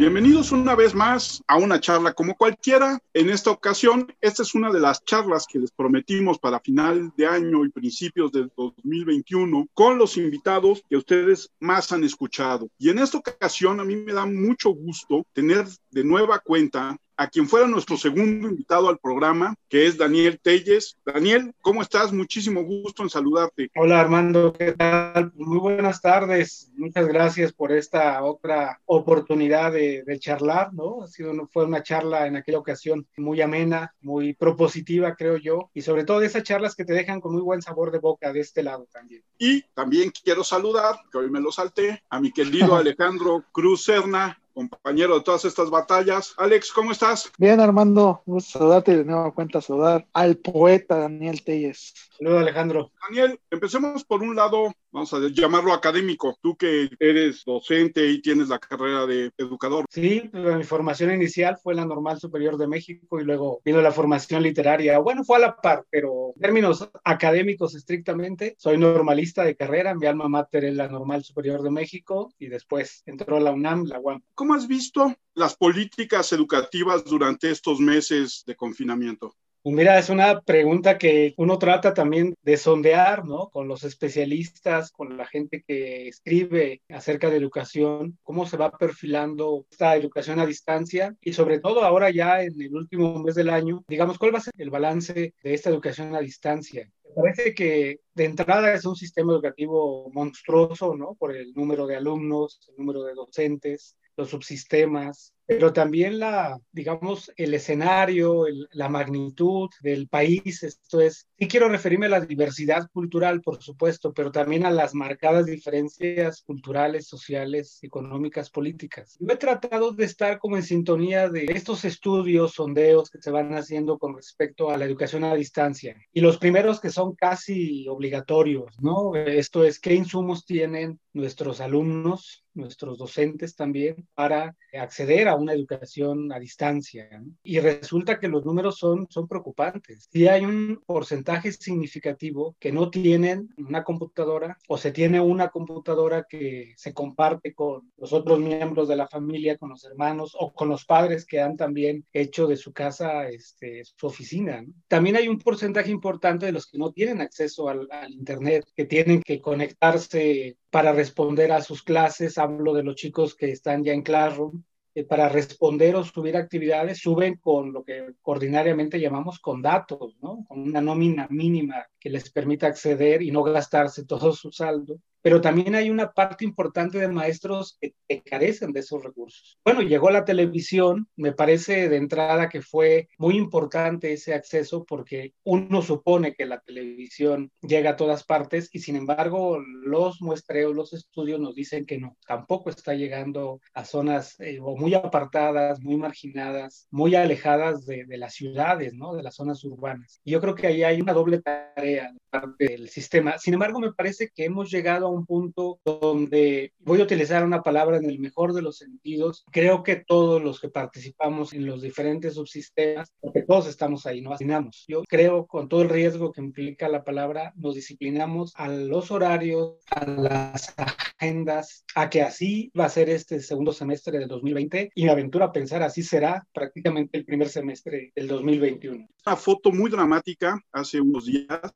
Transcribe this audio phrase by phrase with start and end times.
[0.00, 2.98] Bienvenidos una vez más a una charla como cualquiera.
[3.12, 7.26] En esta ocasión, esta es una de las charlas que les prometimos para final de
[7.26, 12.70] año y principios del 2021 con los invitados que ustedes más han escuchado.
[12.78, 17.28] Y en esta ocasión a mí me da mucho gusto tener de nueva cuenta a
[17.28, 20.96] quien fuera nuestro segundo invitado al programa, que es Daniel Telles.
[21.04, 22.14] Daniel, ¿cómo estás?
[22.14, 23.70] Muchísimo gusto en saludarte.
[23.76, 25.30] Hola Armando, ¿qué tal?
[25.34, 26.72] Muy buenas tardes.
[26.76, 31.02] Muchas gracias por esta otra oportunidad de, charlar, ¿no?
[31.02, 35.82] Ha sido, fue una charla en aquella ocasión muy amena, muy propositiva, creo yo, y
[35.82, 38.40] sobre todo de esas charlas que te dejan con muy buen sabor de boca de
[38.40, 39.22] este lado también.
[39.38, 44.39] Y también quiero saludar, que hoy me lo salté, a mi querido Alejandro Cruz Serna,
[44.52, 46.34] compañero de todas estas batallas.
[46.36, 47.30] Alex, ¿cómo estás?
[47.38, 51.94] Bien, Armando, gusto saludarte y de nueva cuenta saludar al poeta Daniel Telles.
[52.18, 52.92] Saludos, Alejandro.
[53.08, 56.36] Daniel, empecemos por un lado, vamos a llamarlo académico.
[56.42, 59.86] Tú que eres docente y tienes la carrera de educador.
[59.88, 63.90] Sí, pues, mi formación inicial fue la Normal Superior de México y luego vino la
[63.90, 64.98] formación literaria.
[64.98, 69.94] Bueno, fue a la par, pero en términos académicos estrictamente, soy normalista de carrera.
[69.94, 73.84] Mi alma mater es la Normal Superior de México y después entró a la UNAM,
[73.86, 74.22] la UAM.
[74.40, 79.36] ¿Cómo has visto las políticas educativas durante estos meses de confinamiento?
[79.62, 83.50] Pues mira, es una pregunta que uno trata también de sondear, ¿no?
[83.50, 89.66] Con los especialistas, con la gente que escribe acerca de educación, cómo se va perfilando
[89.70, 93.84] esta educación a distancia y sobre todo ahora ya en el último mes del año,
[93.88, 96.90] digamos, ¿cuál va a ser el balance de esta educación a distancia?
[97.14, 101.14] parece que de entrada es un sistema educativo monstruoso, ¿no?
[101.14, 107.32] Por el número de alumnos, el número de docentes, los subsistemas, pero también la, digamos,
[107.36, 110.62] el escenario, la magnitud del país.
[110.62, 114.94] Esto es, sí quiero referirme a la diversidad cultural, por supuesto, pero también a las
[114.94, 119.16] marcadas diferencias culturales, sociales, económicas, políticas.
[119.18, 123.52] Yo he tratado de estar como en sintonía de estos estudios, sondeos que se van
[123.54, 125.96] haciendo con respecto a la educación a distancia.
[126.12, 129.16] Y los primeros que son casi obligatorios, ¿no?
[129.16, 136.32] Esto es, ¿qué insumos tienen nuestros alumnos, nuestros docentes también, para acceder a una educación
[136.32, 137.08] a distancia.
[137.42, 140.08] Y resulta que los números son, son preocupantes.
[140.12, 146.26] Si hay un porcentaje significativo que no tienen una computadora o se tiene una computadora
[146.28, 150.68] que se comparte con los otros miembros de la familia, con los hermanos o con
[150.68, 154.64] los padres que han también hecho de su casa este, su oficina.
[154.88, 158.84] También hay un porcentaje importante de los que no tienen acceso al, al Internet, que
[158.84, 162.38] tienen que conectarse para responder a sus clases.
[162.38, 164.62] Hablo de los chicos que están ya en Classroom
[165.00, 170.44] eh, para responder o subir actividades suben con lo que ordinariamente llamamos con datos, ¿no?
[170.46, 175.40] Con una nómina mínima que les permita acceder y no gastarse todo su saldo pero
[175.40, 177.94] también hay una parte importante de maestros que,
[178.24, 179.58] carecen de esos recursos.
[179.64, 185.34] Bueno, llegó la televisión, me parece de entrada que fue muy importante ese acceso porque
[185.44, 190.92] uno supone que la televisión llega a todas partes y sin embargo los muestreos, los
[190.92, 196.86] estudios nos dicen que no, tampoco está llegando a zonas eh, muy apartadas, muy marginadas,
[196.90, 199.14] muy alejadas de, de, las ciudades, ¿no?
[199.14, 200.20] De las zonas urbanas.
[200.24, 203.38] Y yo creo que ahí hay una doble tarea parte del sistema.
[203.38, 207.98] Sin embargo, me parece que hemos llegado un punto donde voy a utilizar una palabra
[207.98, 209.44] en el mejor de los sentidos.
[209.50, 214.32] Creo que todos los que participamos en los diferentes subsistemas, porque todos estamos ahí, no
[214.32, 214.84] asignamos.
[214.88, 219.76] Yo creo con todo el riesgo que implica la palabra, nos disciplinamos a los horarios,
[219.90, 225.04] a las agendas, a que así va a ser este segundo semestre del 2020 y
[225.04, 229.06] me aventuro a pensar así será prácticamente el primer semestre del 2021.
[229.26, 231.72] Una foto muy dramática hace unos días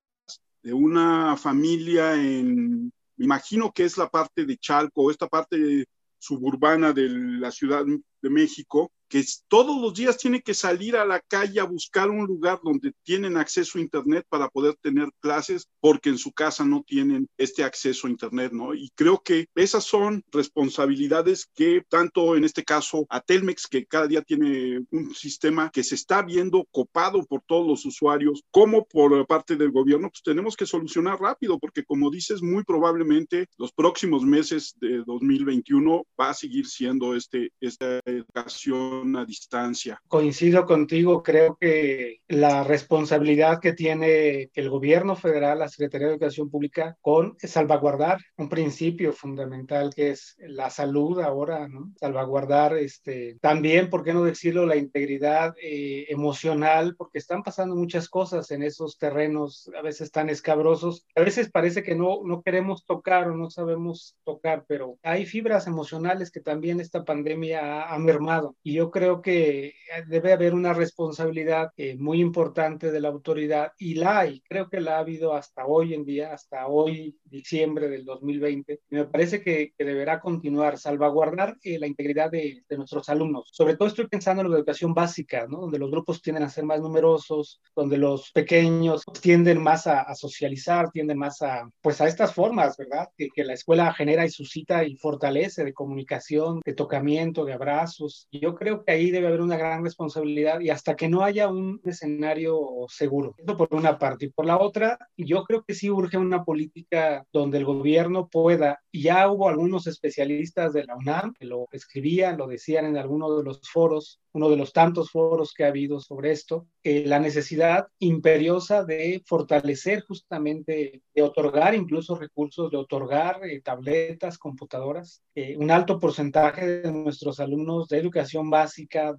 [0.62, 5.86] de una familia en me imagino que es la parte de Chalco, esta parte
[6.19, 11.20] suburbana de la Ciudad de México, que todos los días tiene que salir a la
[11.20, 16.08] calle a buscar un lugar donde tienen acceso a Internet para poder tener clases, porque
[16.08, 18.75] en su casa no tienen este acceso a Internet, ¿no?
[18.75, 24.08] Y creo que esas son responsabilidades que tanto en este caso a Telmex, que cada
[24.08, 29.25] día tiene un sistema que se está viendo copado por todos los usuarios, como por
[29.28, 34.25] parte del gobierno, pues tenemos que solucionar rápido, porque como dices, muy probablemente los próximos
[34.25, 40.00] meses de 2021 va a seguir siendo este, esta educación educación a distancia.
[40.08, 46.50] Coincido contigo, creo que la responsabilidad que tiene el gobierno federal, la Secretaría de Educación
[46.50, 51.92] Pública, con salvaguardar un principio fundamental que es la salud ahora, ¿no?
[51.98, 58.08] Salvaguardar este, también, ¿por qué no decirlo?, la integridad eh, emocional, porque están pasando muchas
[58.08, 61.06] cosas en esos terrenos a veces tan escabrosos.
[61.14, 65.66] A veces parece que no, no queremos tocar o no sabemos tocar, pero hay fibras
[65.66, 68.56] emocionales que también esta pandemia ha, mermado.
[68.62, 69.75] Y yo creo que
[70.06, 74.81] debe haber una responsabilidad eh, muy importante de la autoridad y la hay, creo que
[74.81, 78.81] la ha habido hasta hoy en día, hasta hoy, diciembre del 2020.
[78.90, 83.48] Y me parece que, deberá continuar, salvaguardar eh, la integridad de, nuestros alumnos.
[83.52, 85.58] Sobre todo estoy pensando en la educación básica, ¿no?
[85.58, 90.90] donde los grupos tienden a ser más numerosos, donde los pequeños tienden más a, socializar,
[90.90, 93.08] tienden más a, pues a estas formas, ¿verdad?
[93.16, 98.28] Que, que la escuela genera y suscita y fortalece de comunicación, de tocamiento, de abrazos.
[98.32, 101.81] Yo creo que ahí debe haber una gran responsabilidad y hasta que no haya un
[101.85, 103.35] escenario seguro.
[103.38, 104.26] Eso por una parte.
[104.26, 108.81] Y por la otra, yo creo que sí urge una política donde el gobierno pueda,
[108.93, 113.44] ya hubo algunos especialistas de la UNAM que lo escribían, lo decían en alguno de
[113.44, 117.87] los foros, uno de los tantos foros que ha habido sobre esto, eh, la necesidad
[118.00, 125.23] imperiosa de fortalecer justamente, de otorgar incluso recursos, de otorgar eh, tabletas, computadoras.
[125.37, 128.63] Eh, un alto porcentaje de nuestros alumnos de educación básica,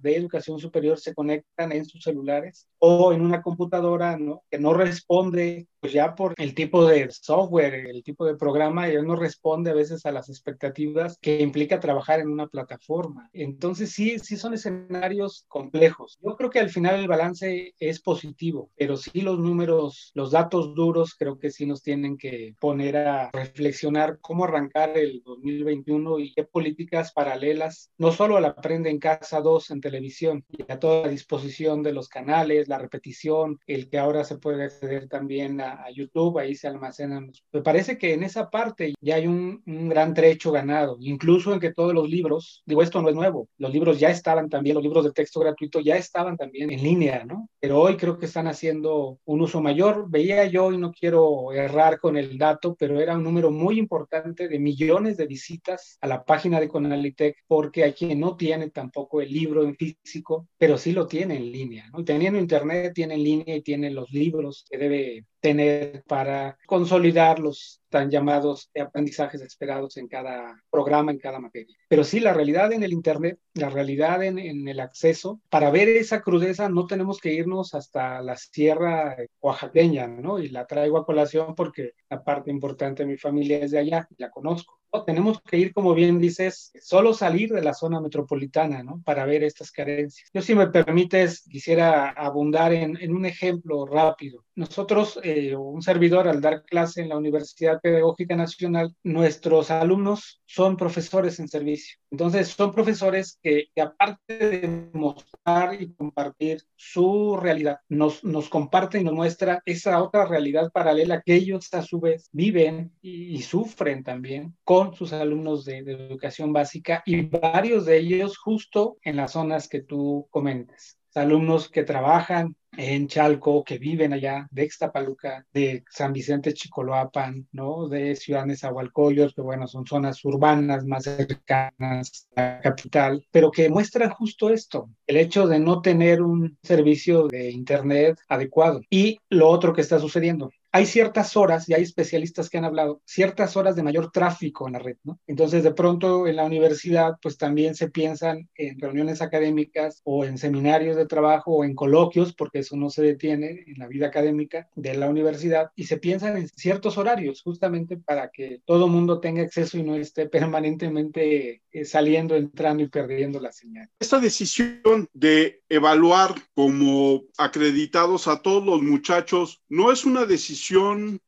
[0.02, 4.42] de educación superior, se conectan en sus celulares o en una computadora ¿no?
[4.50, 9.02] que no responde pues ya por el tipo de software, el tipo de programa, ya
[9.02, 13.30] no responde a veces a las expectativas que implica trabajar en una plataforma.
[13.32, 16.18] Entonces sí, sí son escenarios complejos.
[16.20, 20.74] Yo creo que al final el balance es positivo, pero sí los números, los datos
[20.74, 26.32] duros creo que sí nos tienen que poner a reflexionar cómo arrancar el 2021 y
[26.32, 31.08] qué políticas paralelas, no solo la Aprende en Casa 2 en televisión y a toda
[31.08, 36.38] disposición de los canales, la repetición, el que ahora se puede acceder también a, YouTube,
[36.38, 37.32] ahí se almacenan.
[37.52, 41.60] Me parece que en esa parte ya hay un, un gran trecho ganado, incluso en
[41.60, 44.82] que todos los libros, digo, esto no es nuevo, los libros ya estaban también, los
[44.82, 47.48] libros de texto gratuito ya estaban también en línea, ¿no?
[47.60, 50.06] Pero hoy creo que están haciendo un uso mayor.
[50.08, 54.48] Veía yo, y no quiero errar con el dato, pero era un número muy importante
[54.48, 59.20] de millones de visitas a la página de Conalitec, porque hay quien no tiene tampoco
[59.20, 62.04] el libro en físico, pero sí lo tiene en línea, ¿no?
[62.04, 67.80] teniendo internet, tiene en línea y tiene los libros que debe tener para consolidar los
[67.88, 71.76] tan llamados aprendizajes esperados en cada programa, en cada materia.
[71.88, 75.88] Pero sí, la realidad en el Internet, la realidad en, en, el acceso, para ver
[75.88, 80.40] esa crudeza no tenemos que irnos hasta la sierra oaxaqueña, ¿no?
[80.40, 84.08] Y la traigo a colación porque la parte importante de mi familia es de allá,
[84.18, 89.02] la conozco tenemos que ir, como bien dices, solo salir de la zona metropolitana, ¿no?
[89.04, 90.28] Para ver estas carencias.
[90.32, 94.44] Yo, si me permites, quisiera abundar en, en un ejemplo rápido.
[94.54, 100.76] Nosotros, eh, un servidor, al dar clase en la Universidad Pedagógica Nacional, nuestros alumnos son
[100.76, 101.98] profesores en servicio.
[102.10, 109.04] Entonces, son profesores que, aparte de mostrar y compartir su realidad, nos, nos comparten y
[109.04, 114.02] nos muestra esa otra realidad paralela que ellos a su vez viven y, y sufren
[114.04, 119.68] también con sus alumnos de, educación básica y varios de ellos justo en las zonas
[119.68, 120.98] que tú comentas.
[121.14, 127.88] Alumnos que trabajan en Chalco, que viven allá, de Ixtapaluca, de San Vicente Chicoloapan, ¿no?
[127.88, 133.70] De Ciudad Nezahualcóyotl, que bueno, son zonas urbanas más cercanas a la capital, pero que
[133.70, 138.82] muestran justo esto, el hecho de no tener un servicio de Internet adecuado.
[138.90, 143.00] Y lo otro que está sucediendo, hay ciertas horas, y hay especialistas que han hablado,
[143.06, 145.18] ciertas horas de mayor tráfico en la red, ¿no?
[145.26, 150.36] Entonces, de pronto en la universidad, pues también se piensan en reuniones académicas o en
[150.36, 154.68] seminarios de trabajo o en coloquios, porque eso no se detiene en la vida académica
[154.74, 159.42] de la universidad, y se piensan en ciertos horarios, justamente para que todo mundo tenga
[159.42, 163.88] acceso y no esté permanentemente eh, saliendo, entrando y perdiendo la señal.
[163.98, 170.65] Esta decisión de evaluar como acreditados a todos los muchachos no es una decisión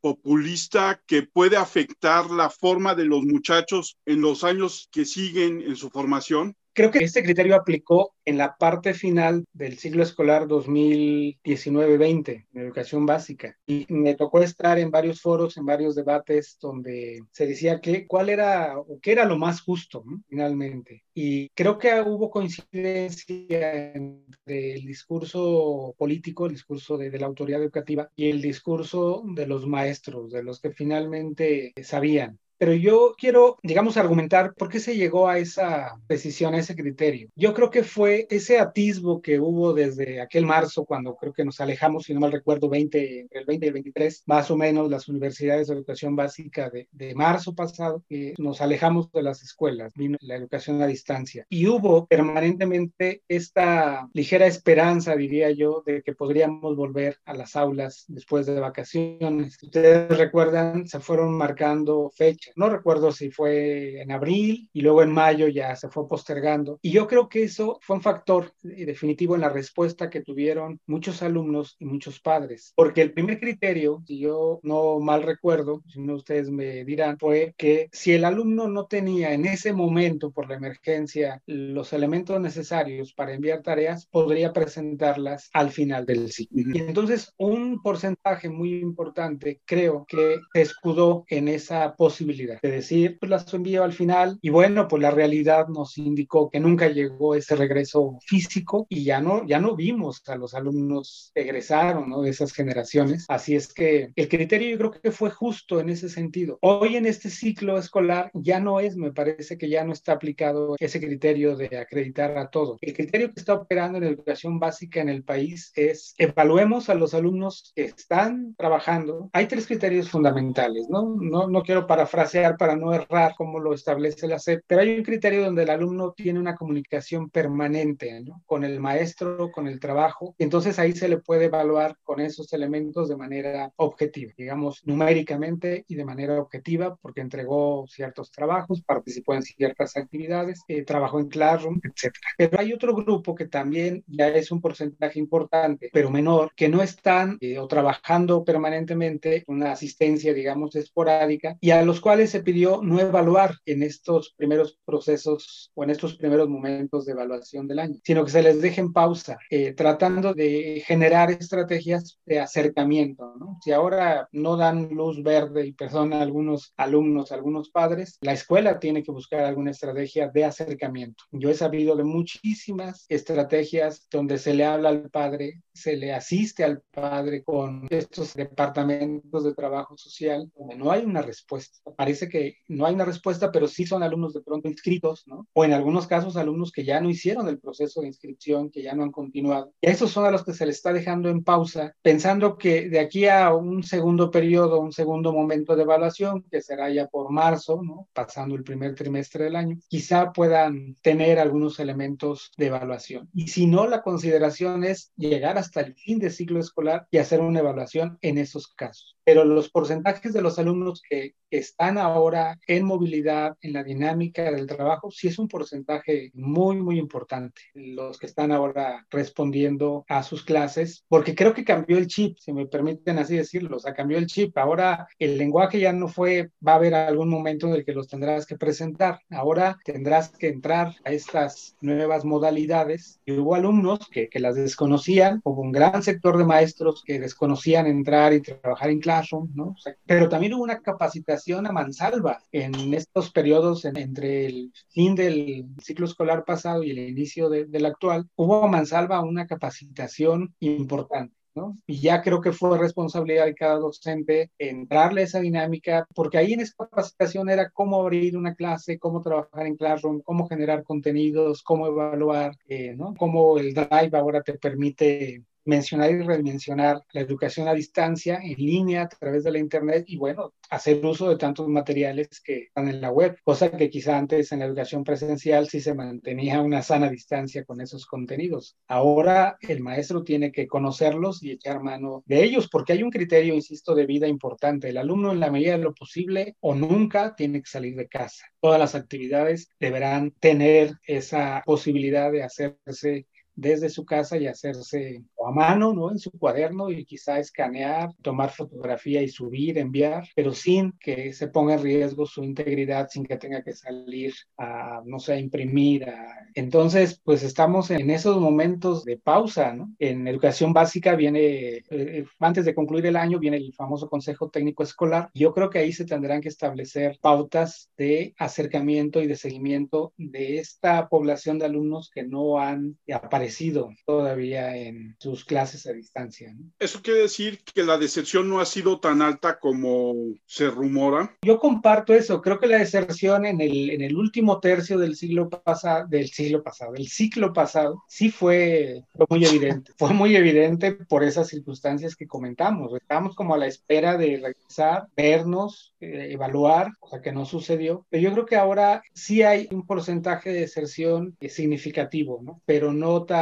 [0.00, 5.76] populista que puede afectar la forma de los muchachos en los años que siguen en
[5.76, 6.56] su formación?
[6.78, 13.04] Creo que este criterio aplicó en la parte final del ciclo escolar 2019-20, en educación
[13.04, 13.56] básica.
[13.66, 18.28] Y me tocó estar en varios foros, en varios debates donde se decía que cuál
[18.28, 20.22] era o qué era lo más justo, ¿no?
[20.28, 21.02] finalmente.
[21.12, 27.60] Y creo que hubo coincidencia entre el discurso político, el discurso de, de la autoridad
[27.60, 33.56] educativa y el discurso de los maestros, de los que finalmente sabían pero yo quiero,
[33.62, 37.28] digamos, argumentar por qué se llegó a esa decisión, a ese criterio.
[37.36, 41.60] Yo creo que fue ese atisbo que hubo desde aquel marzo, cuando creo que nos
[41.60, 44.90] alejamos, si no mal recuerdo, 20, entre el 20 y el 23, más o menos
[44.90, 49.92] las universidades de educación básica de, de marzo pasado, que nos alejamos de las escuelas,
[49.94, 51.46] vino la educación a distancia.
[51.48, 58.04] Y hubo permanentemente esta ligera esperanza, diría yo, de que podríamos volver a las aulas
[58.08, 59.58] después de vacaciones.
[59.62, 62.47] Ustedes recuerdan, se fueron marcando fechas.
[62.56, 66.78] No recuerdo si fue en abril y luego en mayo ya se fue postergando.
[66.82, 71.22] Y yo creo que eso fue un factor definitivo en la respuesta que tuvieron muchos
[71.22, 72.72] alumnos y muchos padres.
[72.74, 77.54] Porque el primer criterio, si yo no mal recuerdo, si no ustedes me dirán, fue
[77.56, 83.12] que si el alumno no tenía en ese momento por la emergencia los elementos necesarios
[83.12, 86.74] para enviar tareas, podría presentarlas al final del ciclo.
[86.74, 93.18] Y entonces un porcentaje muy importante creo que se escudó en esa posibilidad de decir,
[93.18, 97.34] pues las envío al final y bueno, pues la realidad nos indicó que nunca llegó
[97.34, 102.22] ese regreso físico y ya no, ya no vimos a los alumnos egresaron ¿no?
[102.22, 103.26] de esas generaciones.
[103.28, 106.58] Así es que el criterio yo creo que fue justo en ese sentido.
[106.62, 110.76] Hoy en este ciclo escolar ya no es, me parece que ya no está aplicado
[110.78, 112.78] ese criterio de acreditar a todo.
[112.80, 117.14] El criterio que está operando en educación básica en el país es evaluemos a los
[117.14, 119.30] alumnos que están trabajando.
[119.32, 121.16] Hay tres criterios fundamentales, ¿no?
[121.20, 122.27] No, no quiero parafrasear
[122.58, 126.12] para no errar como lo establece la SEP, pero hay un criterio donde el alumno
[126.12, 128.42] tiene una comunicación permanente, ¿no?
[128.46, 130.34] Con el maestro, con el trabajo.
[130.38, 135.94] Entonces ahí se le puede evaluar con esos elementos de manera objetiva, digamos, numéricamente y
[135.94, 141.80] de manera objetiva, porque entregó ciertos trabajos, participó en ciertas actividades, eh, trabajó en Classroom,
[141.82, 142.14] etc.
[142.36, 146.82] Pero hay otro grupo que también ya es un porcentaje importante, pero menor, que no
[146.82, 152.80] están eh, o trabajando permanentemente, una asistencia, digamos, esporádica, y a los cuales se pidió
[152.82, 157.96] no evaluar en estos primeros procesos o en estos primeros momentos de evaluación del año,
[158.04, 163.34] sino que se les deje en pausa, eh, tratando de generar estrategias de acercamiento.
[163.38, 163.58] ¿no?
[163.62, 169.02] Si ahora no dan luz verde y perdón algunos alumnos, algunos padres, la escuela tiene
[169.02, 171.24] que buscar alguna estrategia de acercamiento.
[171.30, 176.64] Yo he sabido de muchísimas estrategias donde se le habla al padre, se le asiste
[176.64, 181.78] al padre con estos departamentos de trabajo social, donde no hay una respuesta.
[182.08, 185.46] Parece que no hay una respuesta, pero sí son alumnos de pronto inscritos, ¿no?
[185.52, 188.94] O en algunos casos alumnos que ya no hicieron el proceso de inscripción, que ya
[188.94, 189.74] no han continuado.
[189.82, 192.88] Y a esos son a los que se les está dejando en pausa, pensando que
[192.88, 197.30] de aquí a un segundo periodo, un segundo momento de evaluación, que será ya por
[197.30, 198.08] marzo, ¿no?
[198.14, 203.28] Pasando el primer trimestre del año, quizá puedan tener algunos elementos de evaluación.
[203.34, 207.40] Y si no, la consideración es llegar hasta el fin de ciclo escolar y hacer
[207.40, 209.14] una evaluación en esos casos.
[209.24, 214.66] Pero los porcentajes de los alumnos que están ahora en movilidad, en la dinámica del
[214.66, 217.62] trabajo, sí es un porcentaje muy, muy importante.
[217.74, 222.52] Los que están ahora respondiendo a sus clases, porque creo que cambió el chip, si
[222.52, 224.56] me permiten así decirlo, o sea, cambió el chip.
[224.58, 228.08] Ahora el lenguaje ya no fue, va a haber algún momento en el que los
[228.08, 229.20] tendrás que presentar.
[229.30, 233.20] Ahora tendrás que entrar a estas nuevas modalidades.
[233.24, 237.86] Y hubo alumnos que, que las desconocían, hubo un gran sector de maestros que desconocían
[237.86, 239.68] entrar y trabajar en Classroom, ¿no?
[239.68, 245.14] O sea, pero también hubo una capacitación a mansalva en estos periodos entre el fin
[245.14, 248.28] del ciclo escolar pasado y el inicio del actual.
[248.36, 251.34] Hubo a mansalva una capacitación importante.
[251.54, 251.76] ¿no?
[251.86, 256.52] Y ya creo que fue responsabilidad de cada docente entrarle a esa dinámica, porque ahí
[256.52, 261.62] en esa capacitación era cómo abrir una clase, cómo trabajar en Classroom, cómo generar contenidos,
[261.62, 263.14] cómo evaluar, eh, ¿no?
[263.18, 269.02] Cómo el Drive ahora te permite mencionar y redimensionar la educación a distancia, en línea,
[269.02, 273.00] a través de la Internet y bueno, hacer uso de tantos materiales que están en
[273.02, 277.10] la web, cosa que quizá antes en la educación presencial sí se mantenía una sana
[277.10, 278.76] distancia con esos contenidos.
[278.86, 283.54] Ahora el maestro tiene que conocerlos y echar mano de ellos porque hay un criterio,
[283.54, 284.88] insisto, de vida importante.
[284.88, 288.46] El alumno en la medida de lo posible o nunca tiene que salir de casa.
[288.60, 293.26] Todas las actividades deberán tener esa posibilidad de hacerse
[293.58, 296.12] desde su casa y hacerse a mano, ¿no?
[296.12, 301.48] En su cuaderno y quizá escanear, tomar fotografía y subir, enviar, pero sin que se
[301.48, 306.06] ponga en riesgo su integridad, sin que tenga que salir a, no sé, a imprimir.
[306.54, 309.92] Entonces, pues estamos en esos momentos de pausa, ¿no?
[309.98, 314.50] En educación básica viene, eh, eh, antes de concluir el año, viene el famoso Consejo
[314.50, 315.30] Técnico Escolar.
[315.34, 320.58] Yo creo que ahí se tendrán que establecer pautas de acercamiento y de seguimiento de
[320.58, 326.54] esta población de alumnos que no han aparecido permanecido todavía en sus clases a distancia.
[326.78, 330.14] Eso quiere decir que la deserción no ha sido tan alta como
[330.46, 331.36] se rumora.
[331.42, 332.40] Yo comparto eso.
[332.42, 336.62] Creo que la deserción en el, en el último tercio del siglo pasado, del siglo
[336.62, 339.92] pasado, del ciclo pasado, sí fue, fue muy evidente.
[339.96, 342.92] fue muy evidente por esas circunstancias que comentamos.
[342.94, 348.06] Estábamos como a la espera de regresar, vernos, eh, evaluar, cosa que no sucedió.
[348.10, 352.60] Pero yo creo que ahora sí hay un porcentaje de deserción significativo, ¿no?
[352.66, 353.37] pero no tan,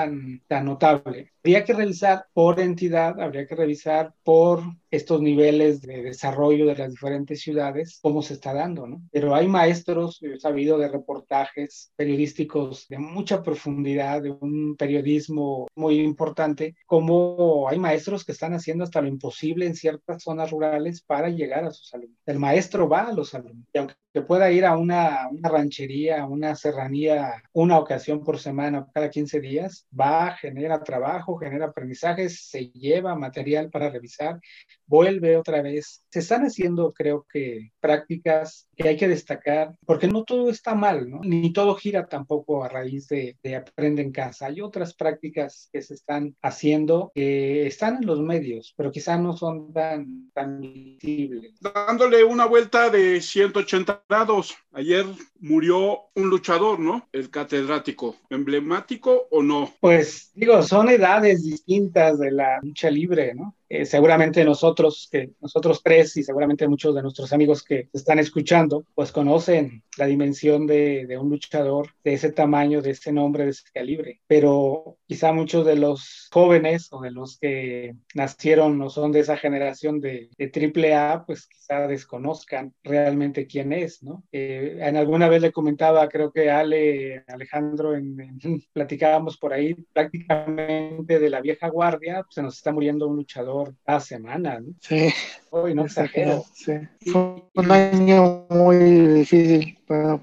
[0.48, 1.28] tan notable.
[1.46, 6.90] Habría que revisar por entidad, habría que revisar por estos niveles de desarrollo de las
[6.90, 9.02] diferentes ciudades, cómo se está dando, ¿no?
[9.12, 16.00] Pero hay maestros, he sabido de reportajes periodísticos de mucha profundidad, de un periodismo muy
[16.00, 21.28] importante, como hay maestros que están haciendo hasta lo imposible en ciertas zonas rurales para
[21.28, 22.18] llegar a sus alumnos.
[22.26, 23.94] El maestro va a los alumnos y aunque
[24.26, 29.40] pueda ir a una, una ranchería, a una serranía una ocasión por semana, cada 15
[29.40, 34.40] días, va, genera trabajo, genera aprendizajes, se lleva material para revisar,
[34.86, 36.04] vuelve otra vez.
[36.10, 41.08] Se están haciendo, creo que, prácticas que hay que destacar, porque no todo está mal,
[41.08, 41.20] ¿no?
[41.22, 44.46] Ni todo gira tampoco a raíz de, de aprende en casa.
[44.46, 49.36] Hay otras prácticas que se están haciendo que están en los medios, pero quizás no
[49.36, 51.54] son tan, tan visibles.
[51.60, 55.04] Dándole una vuelta de 180 grados, ayer
[55.40, 57.08] murió un luchador, ¿no?
[57.12, 59.72] El catedrático, emblemático o no?
[59.80, 63.54] Pues digo, son edades distintas de la lucha libre, ¿no?
[63.68, 68.84] Eh, seguramente nosotros, que nosotros tres y seguramente muchos de nuestros amigos que están escuchando,
[68.94, 73.50] pues conocen la dimensión de, de, un luchador de ese tamaño, de ese nombre, de
[73.50, 74.20] ese calibre.
[74.26, 79.36] Pero quizá muchos de los jóvenes o de los que nacieron o son de esa
[79.36, 84.22] generación de, de triple A, pues quizá desconozcan realmente quién es, ¿no?
[84.32, 88.38] Eh, en alguna vez le comentaba, creo que Ale, Alejandro, en, en,
[88.72, 93.55] platicábamos por ahí prácticamente de la vieja guardia, pues se nos está muriendo un luchador
[93.84, 94.60] cada semana.
[94.60, 94.74] ¿no?
[94.80, 95.08] Sí.
[95.50, 96.44] Hoy no exagero.
[96.54, 96.72] Sí.
[97.12, 100.20] Fue un año muy difícil para.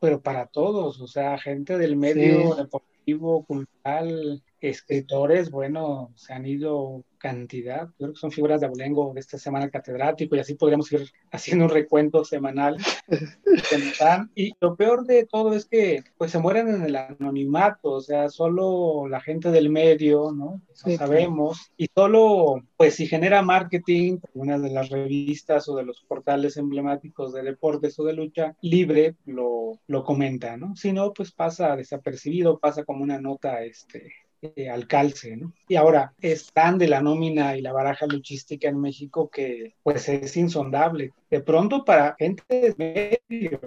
[0.00, 2.58] Pero para todos, o sea, gente del medio sí.
[2.62, 9.12] deportivo, cultural, escritores, bueno, se han ido cantidad, yo creo que son figuras de abolengo
[9.14, 12.76] de esta semana catedrático y así podríamos ir haciendo un recuento semanal.
[14.34, 18.28] y lo peor de todo es que pues se mueren en el anonimato, o sea,
[18.28, 20.60] solo la gente del medio, ¿no?
[20.74, 21.74] Sí, sabemos, claro.
[21.76, 27.32] y solo pues si genera marketing, una de las revistas o de los portales emblemáticos
[27.32, 30.74] de deportes o de lucha libre lo, lo comenta, ¿no?
[30.74, 35.52] Si no, pues pasa desapercibido, pasa como una nota este, eh, al calce, ¿no?
[35.68, 40.08] Y ahora es tan de la nómina y la baraja luchística en México que pues
[40.08, 41.12] es insondable.
[41.30, 43.60] De pronto para gente de medio,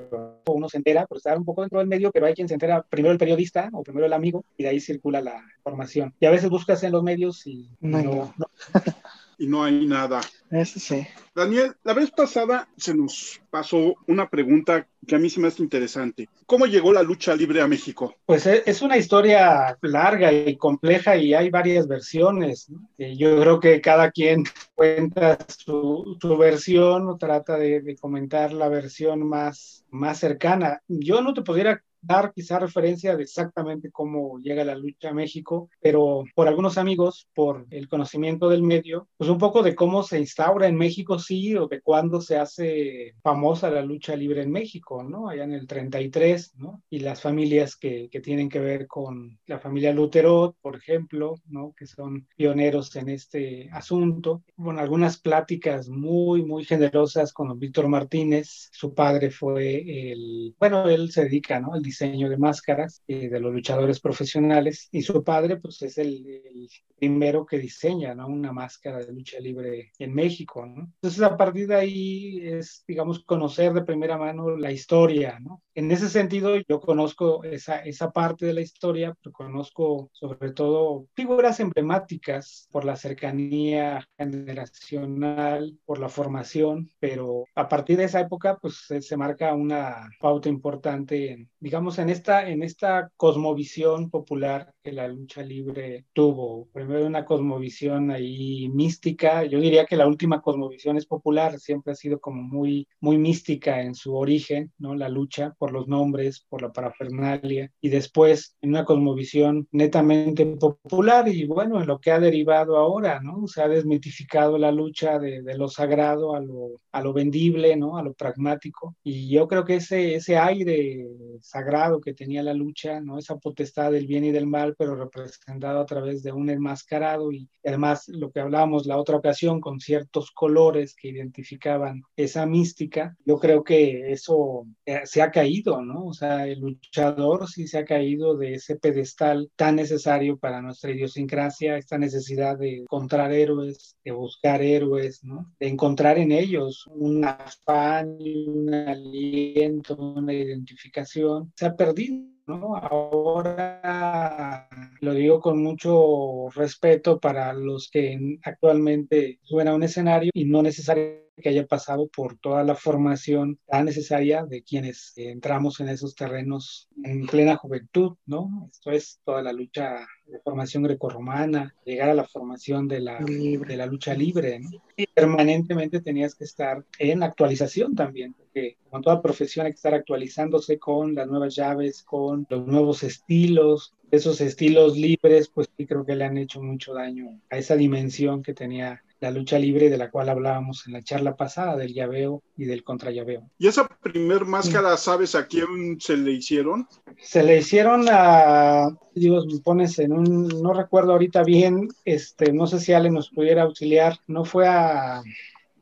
[0.47, 2.81] uno se entera por estar un poco dentro del medio, pero hay quien se entera
[2.81, 6.13] primero el periodista o primero el amigo y de ahí circula la información.
[6.19, 8.45] Y a veces buscas en los medios y no, no, no.
[9.37, 10.21] y no hay nada.
[10.51, 11.05] Eso sí.
[11.35, 15.61] Daniel, la vez pasada se nos pasó una pregunta que a mí se me hace
[15.61, 16.29] interesante.
[16.45, 18.15] ¿Cómo llegó la lucha libre a México?
[18.25, 22.69] Pues es una historia larga y compleja y hay varias versiones.
[22.69, 22.87] ¿no?
[22.97, 24.45] Yo creo que cada quien
[24.75, 30.81] cuenta su, su versión o trata de, de, comentar la versión más, más cercana.
[30.87, 35.69] Yo no te pudiera dar quizá referencia de exactamente cómo llega la lucha a México,
[35.81, 40.19] pero por algunos amigos, por el conocimiento del medio, pues un poco de cómo se
[40.19, 45.03] instaura en México, sí, o de cuándo se hace famosa la lucha libre en México,
[45.03, 45.29] ¿no?
[45.29, 46.83] Allá en el 33, ¿no?
[46.89, 51.73] Y las familias que, que tienen que ver con la familia Lutero, por ejemplo, ¿no?
[51.77, 54.43] Que son pioneros en este asunto.
[54.55, 58.69] Bueno, algunas pláticas muy, muy generosas con Víctor Martínez.
[58.71, 61.75] Su padre fue el, bueno, él se dedica, ¿no?
[61.75, 66.25] El diseño de máscaras eh, de los luchadores profesionales y su padre pues es el,
[66.27, 68.27] el, primero que diseña ¿no?
[68.27, 70.65] una máscara de lucha libre en México.
[70.65, 70.91] ¿no?
[70.95, 75.37] Entonces a partir de ahí es digamos conocer de primera mano la historia.
[75.39, 75.61] ¿no?
[75.73, 81.07] En ese sentido yo conozco esa, esa parte de la historia, pero conozco sobre todo
[81.15, 88.57] figuras emblemáticas por la cercanía generacional, por la formación, pero a partir de esa época
[88.61, 94.73] pues se, se marca una pauta importante en digamos en esta, en esta cosmovisión popular
[94.83, 96.67] que la lucha libre tuvo.
[96.73, 99.43] Primero una cosmovisión ahí mística.
[99.45, 103.81] Yo diría que la última cosmovisión es popular, siempre ha sido como muy, muy mística
[103.81, 104.95] en su origen, ¿no?
[104.95, 107.71] La lucha por los nombres, por la parafernalia.
[107.81, 113.19] Y después en una cosmovisión netamente popular y bueno, en lo que ha derivado ahora,
[113.21, 113.47] ¿no?
[113.47, 117.97] Se ha desmitificado la lucha de, de lo sagrado a lo, a lo vendible, ¿no?
[117.97, 118.95] A lo pragmático.
[119.03, 121.07] Y yo creo que ese, ese aire
[121.41, 123.17] sagrado sagrado que tenía la lucha, ¿no?
[123.17, 127.49] Esa potestad del bien y del mal, pero representado a través de un enmascarado y
[127.63, 133.17] además lo que hablábamos la otra ocasión con ciertos colores que identificaban esa mística.
[133.25, 136.05] Yo creo que eso eh, se ha caído, ¿no?
[136.05, 140.91] O sea, el luchador sí se ha caído de ese pedestal tan necesario para nuestra
[140.91, 145.51] idiosincrasia, esta necesidad de encontrar héroes, de buscar héroes, ¿no?
[145.59, 151.51] De encontrar en ellos un afán, un aliento, una identificación.
[151.55, 152.75] Se ha perdido ¿no?
[152.75, 154.67] Ahora
[155.01, 160.61] lo digo con mucho respeto para los que actualmente suben a un escenario y no
[160.61, 166.15] necesariamente que haya pasado por toda la formación tan necesaria de quienes entramos en esos
[166.15, 168.69] terrenos en plena juventud, ¿no?
[168.71, 173.77] Esto es toda la lucha de formación grecorromana, llegar a la formación de la, de
[173.77, 174.69] la lucha libre, ¿no?
[174.95, 179.93] Y permanentemente tenías que estar en actualización también, porque con toda profesión hay que estar
[179.93, 186.05] actualizándose con las nuevas llaves, con los nuevos estilos, esos estilos libres, pues sí creo
[186.05, 189.97] que le han hecho mucho daño a esa dimensión que tenía la lucha libre de
[189.97, 193.49] la cual hablábamos en la charla pasada, del llaveo y del contrallaveo.
[193.57, 196.87] ¿Y esa primer máscara, sabes a quién se le hicieron?
[197.21, 202.67] Se le hicieron a, digo, me pones en un, no recuerdo ahorita bien, este, no
[202.67, 205.23] sé si Ale nos pudiera auxiliar, no fue a,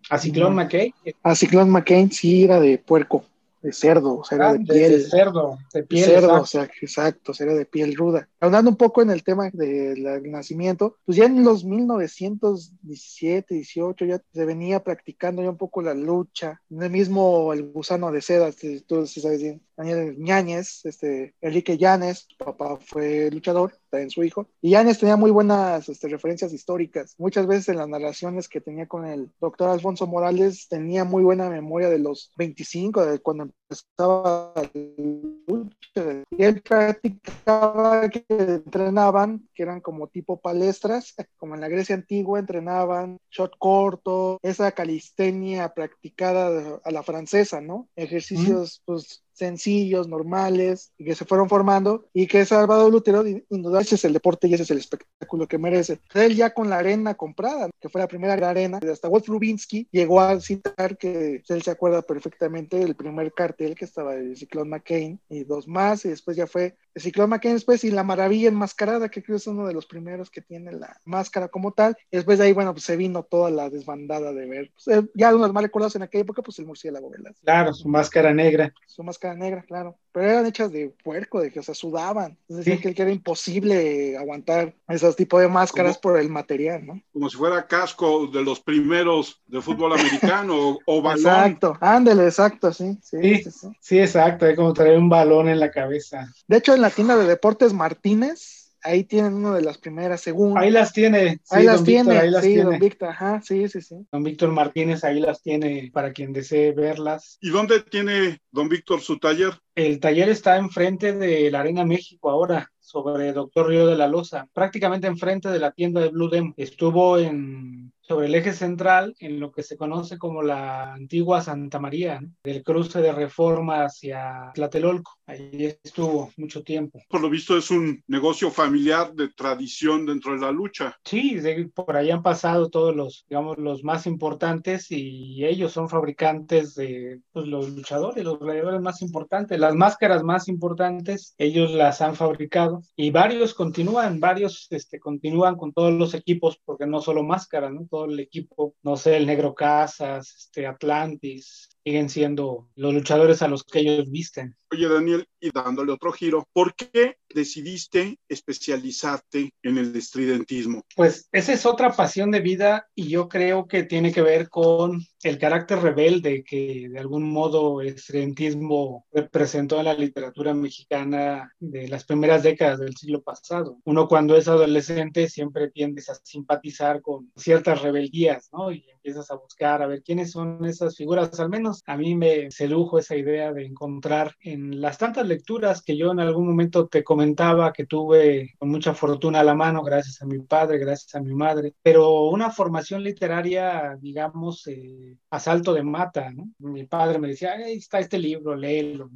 [0.09, 0.93] a Ciclón McCain.
[1.23, 3.25] A Ciclón McCain sí era de puerco
[3.63, 4.91] de cerdo, o sea, era de ah, piel.
[4.91, 6.03] De cerdo, de piel.
[6.03, 8.27] cerdo, o sea, exacto, o sea, era de piel ruda.
[8.41, 14.21] Hablando un poco en el tema del nacimiento, pues ya en los 1917, 18 ya
[14.33, 16.61] se venía practicando ya un poco la lucha.
[16.69, 18.51] En el mismo el gusano de seda,
[18.85, 24.71] tú sabes bien, Daniel Ñañez, este, Enrique Llanes, papá fue luchador, también su hijo, y
[24.71, 27.13] Llanes tenía muy buenas este, referencias históricas.
[27.19, 31.47] Muchas veces en las narraciones que tenía con el doctor Alfonso Morales, tenía muy buena
[31.47, 36.23] memoria de los 25, de cuando empezaba la lucha.
[36.31, 42.39] Y él practicaba que entrenaban, que eran como tipo palestras, como en la Grecia antigua
[42.39, 47.87] entrenaban shot corto, esa calistenia practicada a la francesa, ¿no?
[47.95, 54.05] Ejercicios, pues sencillos, normales, y que se fueron formando, y que Salvador Lutero, indudablemente es
[54.05, 55.99] el deporte y ese es el espectáculo que merece.
[56.13, 60.21] Él ya con la arena comprada, que fue la primera arena, hasta Wolf Rubinsky llegó
[60.21, 65.19] a citar que él se acuerda perfectamente del primer cartel que estaba de Ciclón McCain
[65.29, 69.37] y dos más, y después ya fue Ciclón después y la maravilla enmascarada, que creo
[69.37, 72.53] es uno de los primeros que tiene la máscara como tal, y después de ahí,
[72.53, 75.95] bueno, pues se vino toda la desbandada de ver, pues, eh, ya unos más recordados
[75.95, 77.33] en aquella época, pues el murciélago, ¿verdad?
[77.43, 78.73] Claro, su máscara negra.
[78.85, 79.97] Su máscara negra, claro.
[80.11, 82.37] Pero eran hechas de puerco, de que, o sea, sudaban.
[82.47, 87.01] Es decir, que era imposible aguantar esos tipos de máscaras por el material, ¿no?
[87.11, 91.19] Como si fuera casco de los primeros de fútbol americano o balón.
[91.19, 92.95] Exacto, ándele, exacto, sí.
[93.01, 93.43] Sí,
[93.79, 96.31] sí, exacto, es como traer un balón en la cabeza.
[96.47, 100.57] De hecho, en la tienda de deportes Martínez, ahí tienen una de las primeras, según.
[100.57, 101.39] Ahí las tiene.
[101.49, 103.95] ahí las tiene, ahí las sí, don Víctor, ajá, sí, sí, sí.
[104.11, 107.37] Don Víctor Martínez ahí las tiene para quien desee verlas.
[107.39, 109.53] ¿Y dónde tiene don Víctor su taller?
[109.75, 114.49] El taller está enfrente de la Arena México ahora, sobre Doctor Río de la Loza,
[114.51, 116.53] prácticamente enfrente de la tienda de Blue Dem.
[116.57, 121.79] Estuvo en sobre el eje central en lo que se conoce como la antigua Santa
[121.79, 125.11] María, del cruce de Reforma hacia Tlatelolco.
[125.25, 126.99] Ahí estuvo mucho tiempo.
[127.07, 130.97] Por lo visto es un negocio familiar de tradición dentro de la lucha.
[131.05, 131.39] Sí,
[131.73, 137.21] por ahí han pasado todos los, digamos, los más importantes y ellos son fabricantes de
[137.31, 142.81] pues, los luchadores, los gladiadores más importantes, las máscaras más importantes, ellos las han fabricado
[142.95, 147.87] y varios continúan, varios este, continúan con todos los equipos porque no solo máscaras, ¿no?
[147.93, 153.47] Todo el equipo, no sé, el Negro Casas, este Atlantis, siguen siendo los luchadores a
[153.47, 154.55] los que ellos visten.
[154.71, 160.83] Oye, Daniel, y dándole otro giro, ¿por qué decidiste especializarte en el estridentismo?
[160.95, 165.03] Pues esa es otra pasión de vida y yo creo que tiene que ver con
[165.21, 171.87] el carácter rebelde que de algún modo el estridentismo representó en la literatura mexicana de
[171.87, 173.77] las primeras décadas del siglo pasado.
[173.85, 178.71] Uno cuando es adolescente siempre tiendes a simpatizar con ciertas rebeldías, ¿no?
[178.71, 181.39] Y empiezas a buscar a ver quiénes son esas figuras.
[181.39, 185.97] Al menos a mí me sedujo esa idea de encontrar en las tantas lecturas que
[185.97, 190.21] yo en algún momento te comentaba que tuve con mucha fortuna a la mano gracias
[190.21, 195.73] a mi padre, gracias a mi madre, pero una formación literaria, digamos, eh, a salto
[195.73, 196.31] de mata.
[196.59, 199.09] Mi padre me decía, ahí está este libro, léelo,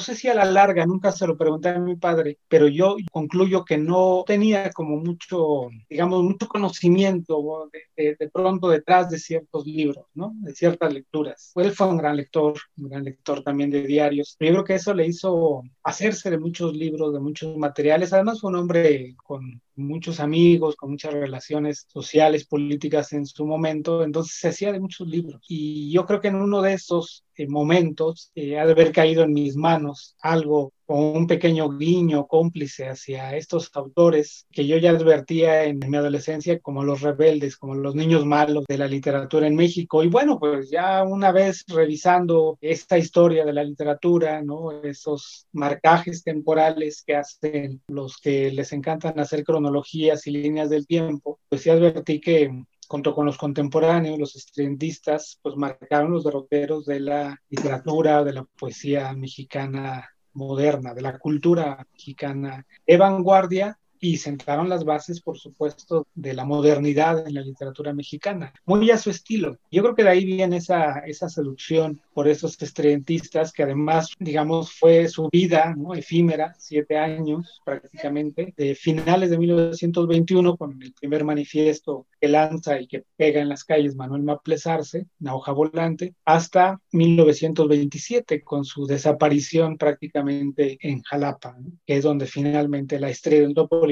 [0.00, 3.64] sé si a la larga, nunca se lo pregunté a mi padre, pero yo concluyo
[3.64, 10.06] que no tenía como mucho, digamos, mucho conocimiento de, de, pronto detrás de ciertos libros,
[10.14, 10.32] ¿no?
[10.36, 11.52] De ciertas lecturas.
[11.54, 14.36] Él fue un gran lector, un gran lector también de diarios.
[14.40, 18.12] Yo creo que eso le hizo hacerse de muchos libros, de muchos materiales.
[18.12, 24.02] Además fue un hombre con muchos amigos, con muchas relaciones sociales, políticas en su momento,
[24.04, 25.42] entonces se hacía de muchos libros.
[25.48, 29.24] Y yo creo que en uno de esos eh, momentos eh, ha de haber caído
[29.24, 34.90] en mis manos algo con un pequeño guiño cómplice hacia estos autores que yo ya
[34.90, 39.54] advertía en mi adolescencia como los rebeldes, como los niños malos de la literatura en
[39.54, 40.02] México.
[40.02, 44.82] Y bueno, pues ya una vez revisando esta historia de la literatura, ¿no?
[44.82, 51.38] Esos marcajes temporales que hacen los que les encantan hacer cronologías y líneas del tiempo,
[51.48, 52.50] pues sí advertí que
[52.88, 58.44] junto con los contemporáneos, los estridentistas, pues marcaron los derroteros de la literatura, de la
[58.58, 66.06] poesía mexicana moderna, de la cultura mexicana de vanguardia y sentaron las bases, por supuesto,
[66.14, 69.58] de la modernidad en la literatura mexicana, muy a su estilo.
[69.70, 74.72] Yo creo que de ahí viene esa, esa seducción por esos estridentistas, que además, digamos,
[74.72, 75.94] fue su vida ¿no?
[75.94, 82.86] efímera, siete años prácticamente, de finales de 1921, con el primer manifiesto que lanza y
[82.86, 89.76] que pega en las calles Manuel Maplesarse, una hoja volante, hasta 1927, con su desaparición
[89.76, 93.10] prácticamente en Jalapa, que es donde finalmente la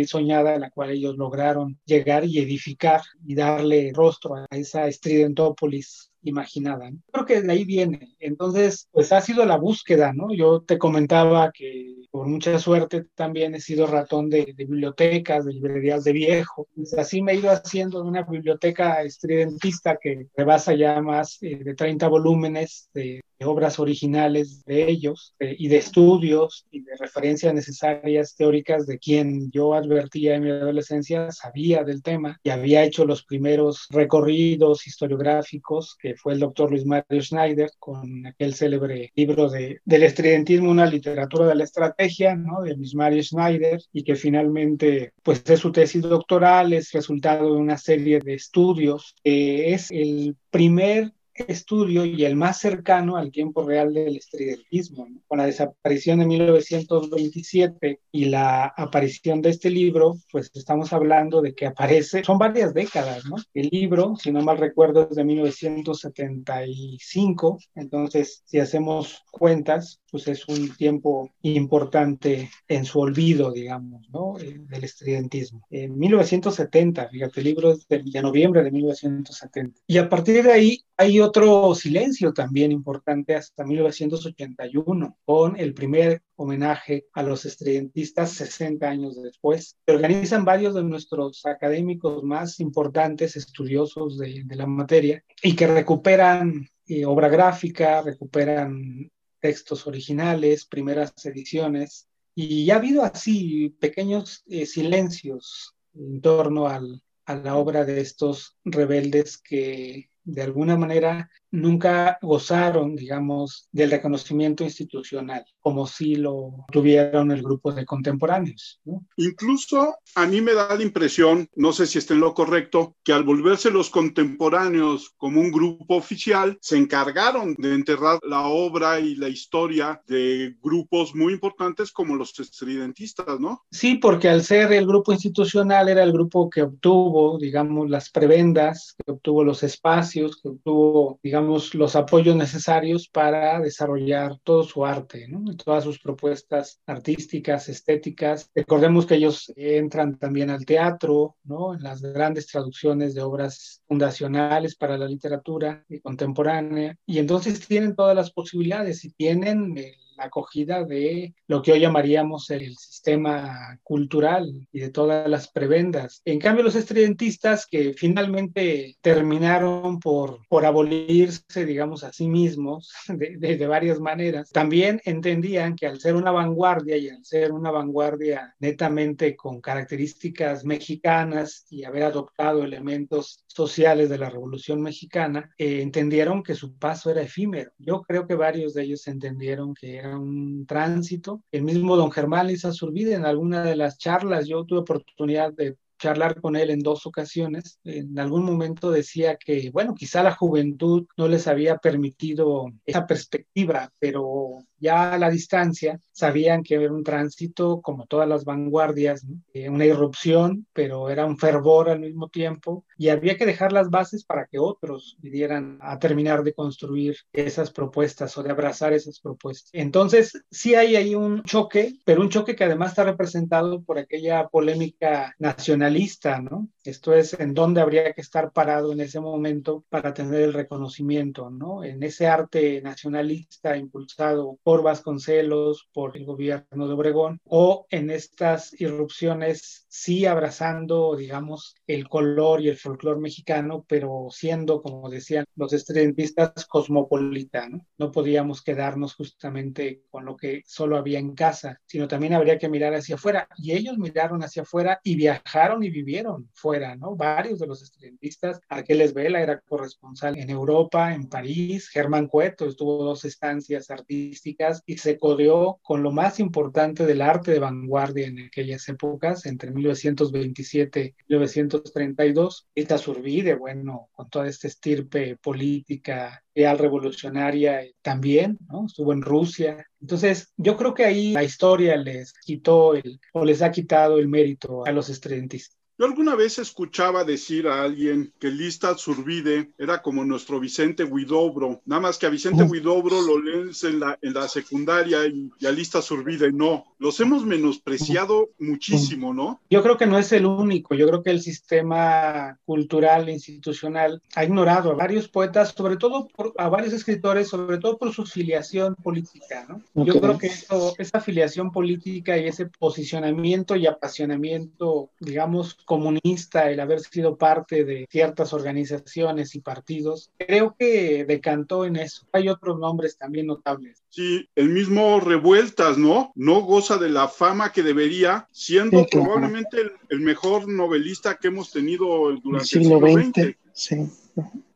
[0.07, 6.11] Soñada en la cual ellos lograron llegar y edificar y darle rostro a esa estridentópolis
[6.23, 6.91] imaginada.
[7.13, 8.15] Creo que de ahí viene.
[8.19, 10.33] Entonces, pues ha sido la búsqueda, ¿no?
[10.35, 16.05] Yo te comentaba que por mucha suerte también he sido ratón de, bibliotecas, de librerías
[16.05, 16.69] de viejo.
[16.75, 21.75] Pues así me he ido haciendo una biblioteca estridentista que rebasa ya más eh, de
[21.75, 28.87] 30 volúmenes de, obras originales de ellos y de estudios y de referencias necesarias teóricas
[28.87, 33.87] de quien yo advertía en mi adolescencia sabía del tema y había hecho los primeros
[33.91, 40.03] recorridos historiográficos que fue el doctor Luis Mario Schneider con aquel célebre libro de, del
[40.03, 42.63] estridentismo, una literatura de la estrategia, ¿no?
[42.63, 47.61] de Luis Mario Schneider, y que finalmente pues es su tesis doctoral, es resultado de
[47.61, 51.13] una serie de estudios, que es el primer
[51.47, 55.07] estudio y el más cercano al tiempo real del estridentismo.
[55.27, 61.55] Con la desaparición de 1927 y la aparición de este libro, pues estamos hablando de
[61.55, 63.37] que aparece, son varias décadas, ¿no?
[63.55, 70.47] El libro, si no mal recuerdo, es de 1975, entonces si hacemos cuentas, pues es
[70.49, 74.39] un tiempo importante en su olvido, digamos, ¿no?
[74.39, 75.67] Eh, del estridentismo.
[75.71, 79.81] En 1970, fíjate, el libro es de, de noviembre de 1970.
[79.87, 86.23] Y a partir de ahí hay otro silencio también importante hasta 1981, con el primer
[86.35, 89.77] homenaje a los estridentistas 60 años después.
[89.87, 96.69] Se organizan varios de nuestros académicos más importantes, estudiosos de, la materia, y que recuperan
[96.87, 105.75] eh, obra gráfica, recuperan textos originales, primeras ediciones, y ha habido así pequeños eh, silencios
[105.95, 112.97] en torno al, a la obra de estos rebeldes que de alguna manera nunca gozaron,
[112.97, 118.81] digamos, del reconocimiento institucional, como si lo tuvieron el grupo de contemporáneos.
[119.17, 123.13] Incluso a mí me da la impresión, no sé si esté en lo correcto, que
[123.13, 129.15] al volverse los contemporáneos como un grupo oficial, se encargaron de enterrar la obra y
[129.15, 133.63] la historia de grupos muy importantes como los estridentistas, ¿no?
[133.71, 138.95] Sí, porque al ser el grupo institucional era el grupo que obtuvo, digamos, las prebendas,
[139.05, 145.27] que obtuvo los espacios, que obtuvo, digamos, los apoyos necesarios para desarrollar todo su arte,
[145.29, 145.57] ¿no?
[145.57, 148.51] todas sus propuestas artísticas, estéticas.
[148.55, 151.75] Recordemos que ellos entran también al teatro, ¿no?
[151.75, 158.15] en las grandes traducciones de obras fundacionales para la literatura contemporánea, y entonces tienen todas
[158.15, 164.67] las posibilidades y tienen el la acogida de lo que hoy llamaríamos el sistema cultural
[164.73, 166.21] y de todas las prebendas.
[166.25, 173.57] En cambio, los estridentistas que finalmente terminaron por, por abolirse, digamos, a sí mismos de,
[173.57, 178.55] de, varias maneras, también entendían que al ser una vanguardia y al ser una vanguardia
[178.59, 186.43] netamente con características mexicanas y haber adoptado elementos sociales de la Revolución Mexicana, eh, entendieron
[186.43, 187.73] que su paso era efímero.
[187.79, 191.43] Yo creo que varios de ellos entendieron que era un tránsito.
[191.53, 195.77] El mismo don Germán Liza Zurbide en alguna de las charlas, yo tuve oportunidad de
[195.99, 197.79] charlar con él en dos ocasiones.
[197.85, 203.93] En algún momento decía que, bueno, quizá la juventud no les había permitido esa perspectiva,
[203.99, 209.69] pero Ya a la distancia sabían que era un tránsito como todas las vanguardias, eh,
[209.69, 214.25] una irrupción, pero era un fervor al mismo tiempo y había que dejar las bases
[214.25, 219.71] para que otros vinieran a terminar de construir esas propuestas o de abrazar esas propuestas.
[219.73, 224.49] Entonces, sí hay ahí un choque, pero un choque que además está representado por aquella
[224.49, 226.69] polémica nacionalista, ¿no?
[226.85, 231.51] Esto es en dónde habría que estar parado en ese momento para tener el reconocimiento,
[231.51, 231.85] ¿no?
[231.85, 238.79] En ese arte nacionalista impulsado por Vasconcelos, por el gobierno de Obregón, o en estas
[238.79, 245.73] irrupciones sí abrazando, digamos, el color y el folclore mexicano, pero siendo, como decían los
[245.73, 247.87] estridentistas, cosmopolita, ¿no?
[247.97, 252.69] No podíamos quedarnos justamente con lo que solo había en casa, sino también habría que
[252.69, 253.49] mirar hacia afuera.
[253.57, 257.17] Y ellos miraron hacia afuera y viajaron y vivieron fuera, ¿no?
[257.17, 263.03] Varios de los estridentistas, Arqueles Vela era corresponsal en Europa, en París, Germán Cueto estuvo
[263.03, 268.41] dos estancias artísticas y se codeó con lo más importante del arte de vanguardia en
[268.41, 272.69] aquellas épocas, entre 1927 y 1932.
[272.75, 278.87] Esta Zurbide, bueno, con toda esta estirpe política real revolucionaria también, ¿no?
[278.87, 279.87] Estuvo en Rusia.
[280.01, 284.29] Entonces, yo creo que ahí la historia les quitó el, o les ha quitado el
[284.29, 285.78] mérito a los estudiantistas.
[285.99, 291.81] Yo alguna vez escuchaba decir a alguien que Lista Zurbide era como nuestro Vicente Huidobro,
[291.87, 295.73] nada más que a Vicente Huidobro lo lees en la, en la secundaria y, a
[295.73, 296.85] Lista Zurbide no.
[297.01, 299.61] Los hemos menospreciado muchísimo, ¿no?
[299.71, 304.23] Yo creo que no es el único, yo creo que el sistema cultural e institucional
[304.37, 308.95] ha ignorado a varios poetas, sobre todo a varios escritores, sobre todo por su filiación
[308.95, 309.83] política, ¿no?
[310.05, 316.81] Yo creo que eso, esa afiliación política y ese posicionamiento y apasionamiento, digamos, comunista, el
[316.81, 322.27] haber sido parte de ciertas organizaciones y partidos, creo que decantó en eso.
[322.33, 324.05] Hay otros nombres también notables.
[324.11, 326.31] Sí, el mismo Revueltas, ¿no?
[326.35, 329.79] No goza de la fama que debería, siendo probablemente
[330.11, 332.07] el, mejor novelista que hemos tenido
[332.45, 333.57] durante el siglo, XX.
[333.73, 334.11] Sí.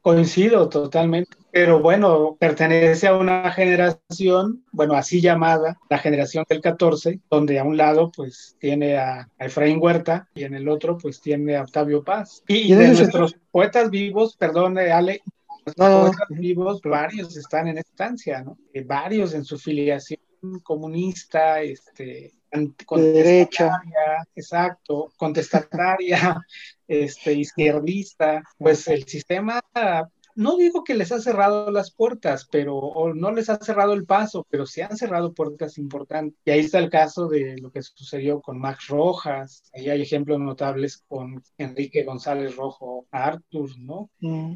[0.01, 7.21] Coincido totalmente, pero bueno, pertenece a una generación, bueno, así llamada, la generación del 14,
[7.31, 11.57] donde a un lado pues tiene a, Efraín Huerta y en el otro pues tiene
[11.57, 12.43] a Octavio Paz.
[12.49, 15.21] Y, de nuestros poetas vivos, perdón, Ale,
[15.77, 18.57] poetas vivos, varios están en estancia, ¿no?
[18.73, 20.21] Eh, varios en su filiación
[20.63, 22.33] comunista, este,
[22.97, 23.83] derecha,
[24.35, 26.41] exacto, contestataria,
[26.89, 29.61] este, izquierdista, pues el sistema
[30.35, 34.05] no digo que les ha cerrado las puertas, pero o no les ha cerrado el
[34.05, 36.39] paso, pero se han cerrado puertas importantes.
[36.45, 39.65] Y ahí está el caso de lo que sucedió con Max Rojas.
[39.75, 44.11] Ahí hay ejemplos notables con Enrique González Rojo, Artur, ¿no?
[44.21, 44.55] Mm,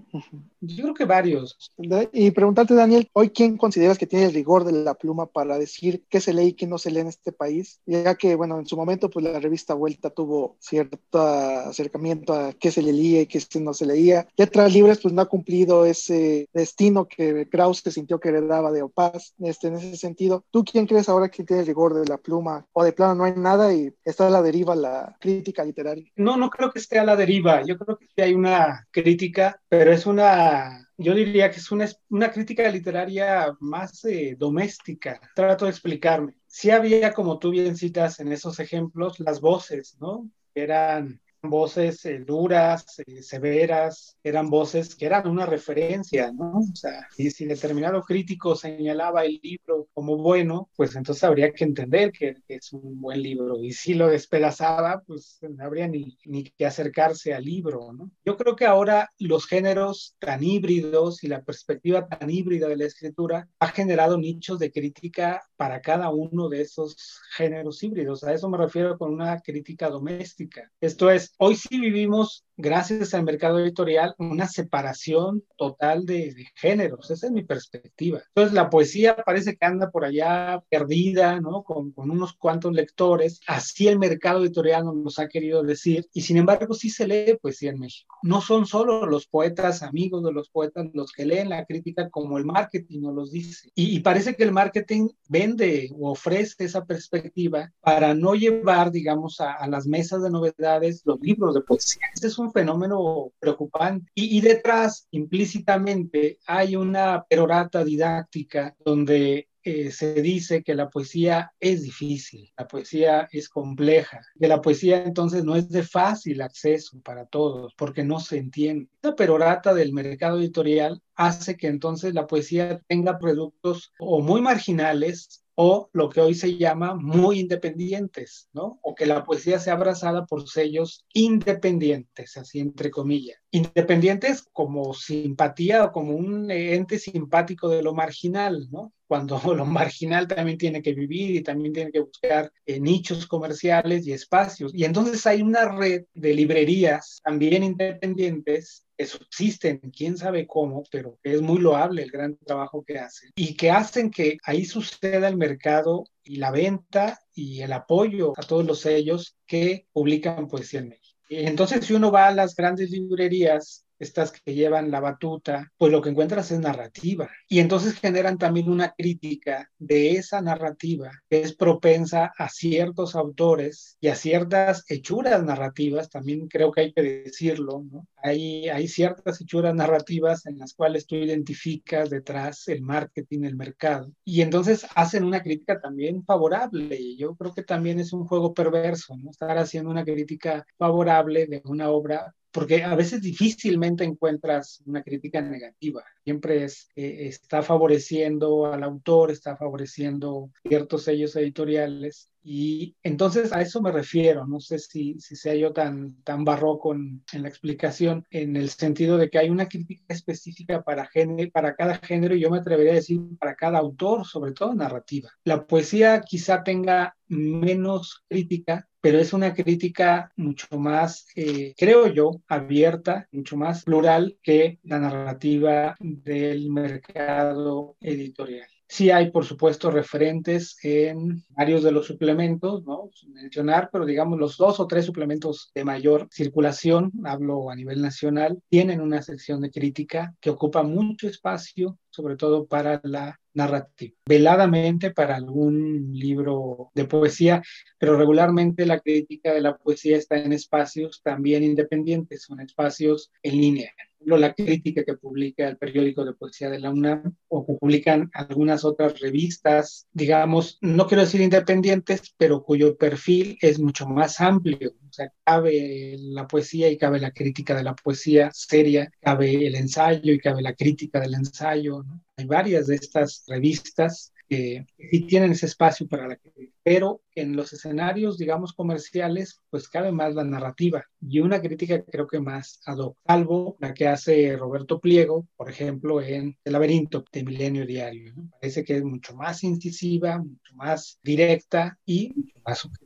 [0.60, 1.72] Yo creo que varios.
[2.12, 6.04] Y preguntarte, Daniel, hoy quién consideras que tiene el rigor de la pluma para decir
[6.08, 8.66] qué se lee y qué no se lee en este país, ya que, bueno, en
[8.66, 13.40] su momento, pues la revista Vuelta tuvo cierto acercamiento a qué se leía y qué
[13.60, 14.26] no se leía.
[14.36, 19.34] Letras Libres, pues no ha cumplido ese destino que Krause sintió que heredaba de Opaz.
[19.38, 22.66] Este, en ese sentido, ¿tú quién crees ahora que tiene rigor de la pluma?
[22.72, 26.10] O de plano no hay nada y está a la deriva la crítica literaria.
[26.16, 27.62] No, no creo que esté a la deriva.
[27.64, 32.30] Yo creo que hay una crítica, pero es una yo diría que es una, una
[32.30, 35.20] crítica literaria más eh, doméstica.
[35.34, 36.36] Trato de explicarme.
[36.46, 40.30] Sí había, como tú bien citas en esos ejemplos, las voces, ¿no?
[40.54, 46.58] Eran voces eh, duras, eh, severas, eran voces que eran una referencia, ¿no?
[46.58, 51.64] O sea, y si determinado crítico señalaba el libro como bueno, pues entonces habría que
[51.64, 53.62] entender que, es un buen libro.
[53.62, 58.10] Y si lo despedazaba, pues no habría ni, ni que acercarse al libro, ¿no?
[58.24, 62.86] Yo creo que ahora los géneros tan híbridos y la perspectiva tan híbrida de la
[62.86, 66.96] escritura ha generado nichos de crítica para cada uno de esos
[67.36, 68.24] géneros híbridos.
[68.24, 70.70] A eso me refiero con una crítica doméstica.
[70.80, 77.10] Esto es, hoy sí vivimos gracias al mercado editorial, una separación total de, géneros.
[77.10, 78.22] Esa es mi perspectiva.
[78.28, 81.62] Entonces, la poesía parece que anda por allá perdida, ¿no?
[81.62, 83.40] Con, unos cuantos lectores.
[83.46, 86.08] Así el mercado editorial nos ha querido decir.
[86.12, 88.16] Y sin embargo, sí se lee poesía en México.
[88.22, 92.38] No son solo los poetas, amigos de los poetas, los que leen la crítica como
[92.38, 93.70] el marketing nos los dice.
[93.74, 99.52] Y, parece que el marketing vende o ofrece esa perspectiva para no llevar, digamos, a,
[99.52, 102.02] a las mesas de novedades los libros de poesía.
[102.14, 104.10] Ese es un fenómeno preocupante.
[104.14, 111.82] Y, detrás, implícitamente, hay una perorata didáctica donde eh, se dice que la poesía es
[111.82, 117.26] difícil, la poesía es compleja, que la poesía entonces no es de fácil acceso para
[117.26, 118.88] todos porque no se entiende.
[119.02, 125.42] La perorata del mercado editorial hace que entonces la poesía tenga productos o muy marginales
[125.56, 128.78] o lo que hoy se llama muy independientes, ¿no?
[128.82, 133.38] O que la poesía sea abrazada por sellos independientes, así entre comillas.
[133.50, 138.92] Independientes como simpatía o como un ente simpático de lo marginal, ¿no?
[139.06, 144.06] Cuando lo marginal también tiene que vivir y también tiene que buscar eh, nichos comerciales
[144.06, 144.74] y espacios.
[144.74, 151.18] Y entonces hay una red de librerías también independientes que subsisten, quién sabe cómo, pero
[151.22, 155.36] es muy loable el gran trabajo que hacen y que hacen que ahí suceda el
[155.36, 160.88] mercado y la venta y el apoyo a todos los sellos que publican poesía en
[160.90, 161.18] México.
[161.28, 166.02] Entonces, si uno va a las grandes librerías estas que llevan la batuta, pues lo
[166.02, 167.28] que encuentras es narrativa.
[167.48, 173.96] Y entonces generan también una crítica de esa narrativa que es propensa a ciertos autores
[174.00, 178.06] y a ciertas hechuras narrativas, también creo que hay que decirlo, ¿no?
[178.16, 184.10] Hay, hay ciertas hechuras narrativas en las cuales tú identificas detrás el marketing, el mercado,
[184.24, 186.96] y entonces hacen una crítica también favorable.
[186.98, 189.30] Y yo creo que también es un juego perverso, ¿no?
[189.30, 195.42] Estar haciendo una crítica favorable de una obra porque a veces difícilmente encuentras una crítica
[195.42, 203.52] negativa, siempre es, eh, está favoreciendo al autor, está favoreciendo ciertos sellos editoriales y entonces
[203.52, 207.48] a eso me refiero, no sé si, si sea yo tan, tan barroco en, la
[207.48, 212.36] explicación, en el sentido de que hay una crítica específica para, género, para cada género
[212.36, 215.28] y yo me atrevería a decir para cada autor, sobre todo narrativa.
[215.42, 222.42] La poesía quizá tenga menos crítica, pero es una crítica mucho más, eh, creo yo,
[222.46, 228.68] abierta, mucho más plural que la narrativa del mercado editorial.
[228.88, 233.10] Sí hay, por supuesto, referentes en varios de los suplementos, ¿no?
[233.12, 238.00] Sin mencionar, pero digamos los dos o tres suplementos de mayor circulación, hablo a nivel
[238.00, 244.14] nacional, tienen una sección de crítica que ocupa mucho espacio, sobre todo para la narrativa,
[244.26, 247.62] veladamente para algún libro de poesía,
[247.98, 253.56] pero regularmente la crítica de la poesía está en espacios también independientes, son espacios en
[253.56, 253.92] línea
[254.26, 258.84] la crítica que publica el periódico de poesía de la UNAM o que publican algunas
[258.84, 264.94] otras revistas, digamos, no quiero decir independientes, pero cuyo perfil es mucho más amplio.
[265.08, 269.76] O sea, cabe la poesía y cabe la crítica de la poesía seria, cabe el
[269.76, 272.04] ensayo y cabe la crítica del ensayo.
[272.36, 277.56] Hay varias de estas revistas que sí tienen ese espacio para la crítica, pero en
[277.56, 282.80] los escenarios, digamos, comerciales, pues cabe más la narrativa y una crítica creo que más
[282.86, 287.86] ad hoc, salvo la que hace Roberto Pliego, por ejemplo, en El laberinto de Milenio
[287.86, 288.34] Diario.
[288.60, 293.05] Parece que es mucho más incisiva, mucho más directa y mucho más objetiva.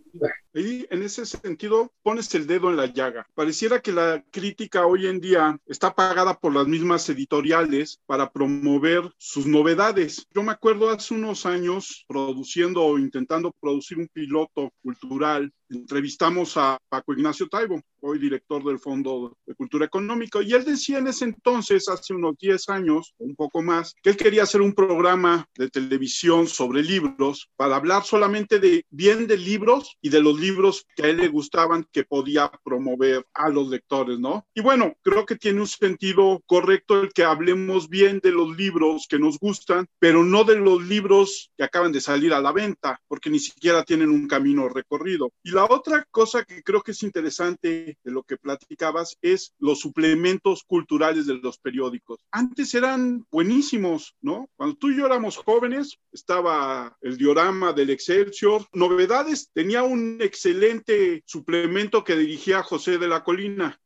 [0.53, 3.27] Y en ese sentido pones el dedo en la llaga.
[3.35, 9.03] Pareciera que la crítica hoy en día está pagada por las mismas editoriales para promover
[9.17, 10.27] sus novedades.
[10.35, 16.79] Yo me acuerdo hace unos años produciendo o intentando producir un piloto cultural entrevistamos a
[16.89, 21.27] Paco Ignacio Taibo, hoy director del Fondo de Cultura Económica, y él decía en ese
[21.27, 25.69] entonces, hace unos 10 años, un poco más, que él quería hacer un programa de
[25.69, 31.05] televisión sobre libros para hablar solamente de bien de libros y de los libros que
[31.05, 34.47] a él le gustaban que podía promover a los lectores, ¿no?
[34.55, 39.07] Y bueno, creo que tiene un sentido correcto el que hablemos bien de los libros
[39.09, 43.01] que nos gustan, pero no de los libros que acaban de salir a la venta,
[43.09, 45.31] porque ni siquiera tienen un camino recorrido.
[45.43, 49.81] Y la otra cosa que creo que es interesante de lo que platicabas es los
[49.81, 52.21] suplementos culturales de los periódicos.
[52.31, 54.49] Antes eran buenísimos, ¿no?
[54.57, 58.67] Cuando tú y yo éramos jóvenes, estaba el diorama del Excelsior.
[58.73, 63.81] Novedades tenía un excelente suplemento que dirigía José de la Colina.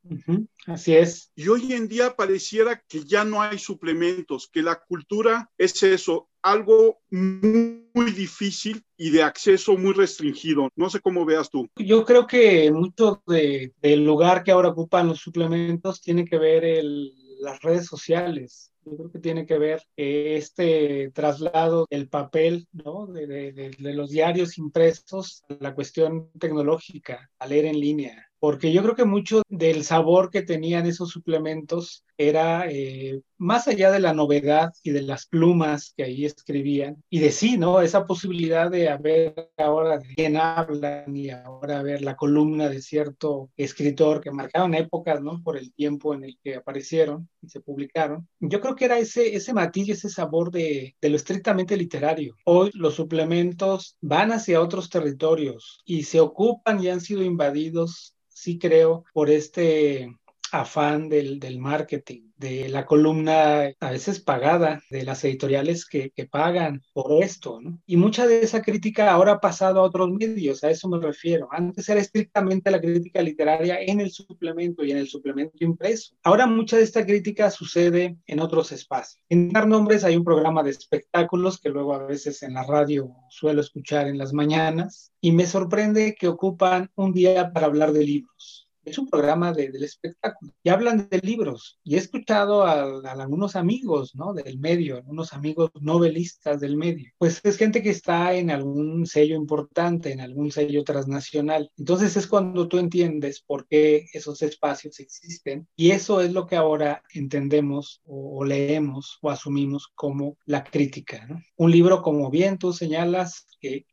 [0.66, 1.30] Así es.
[1.34, 6.28] Y hoy en día pareciera que ya no hay suplementos, que la cultura es eso,
[6.42, 10.68] algo muy, difícil y de acceso muy restringido.
[10.76, 11.68] No sé cómo veas tú.
[11.76, 16.64] Yo creo que mucho de, del lugar que ahora ocupan los suplementos tiene que ver
[16.64, 18.70] el, las redes sociales.
[18.84, 23.06] Yo creo que tiene que ver este traslado del papel, ¿no?
[23.06, 28.74] De, de, de, los diarios impresos a la cuestión tecnológica, a leer en línea porque
[28.74, 34.00] yo creo que mucho del sabor que tenían esos suplementos era eh, más allá de
[34.00, 37.80] la novedad y de las plumas que ahí escribían, y de sí, ¿no?
[37.80, 43.50] Esa posibilidad de haber ahora de quién hablan y ahora ver la columna de cierto
[43.56, 45.42] escritor que marcaron épocas, ¿no?
[45.42, 48.28] Por el tiempo en el que aparecieron y se publicaron.
[48.40, 52.36] Yo creo que era ese, ese matiz, ese sabor de, de lo estrictamente literario.
[52.44, 58.58] Hoy los suplementos van hacia otros territorios y se ocupan y han sido invadidos sí
[58.58, 60.14] creo, por este
[60.60, 66.26] afán del, del marketing, de la columna a veces pagada, de las editoriales que, que
[66.26, 67.60] pagan por esto.
[67.86, 71.48] Y mucha de esa crítica ahora ha pasado a otros medios, a eso me refiero.
[71.50, 76.14] Antes era estrictamente la crítica literaria en el suplemento y en el suplemento impreso.
[76.22, 79.22] Ahora mucha de esta crítica sucede en otros espacios.
[79.28, 83.10] En dar nombres hay un programa de espectáculos que luego a veces en la radio
[83.28, 88.04] suelo escuchar en las mañanas y me sorprende que ocupan un día para hablar de
[88.04, 91.78] libros es un programa de, del espectáculo y hablan de libros.
[91.84, 94.32] Y he escuchado a, algunos amigos ¿no?
[94.32, 97.10] del medio, algunos amigos novelistas del medio.
[97.18, 101.70] Pues es gente que está en algún sello importante, en algún sello transnacional.
[101.76, 105.66] Entonces es cuando tú entiendes por qué esos espacios existen.
[105.76, 111.26] Y eso es lo que ahora entendemos o, leemos o asumimos como la crítica.
[111.56, 113.86] Un libro, como bien tú señalas, que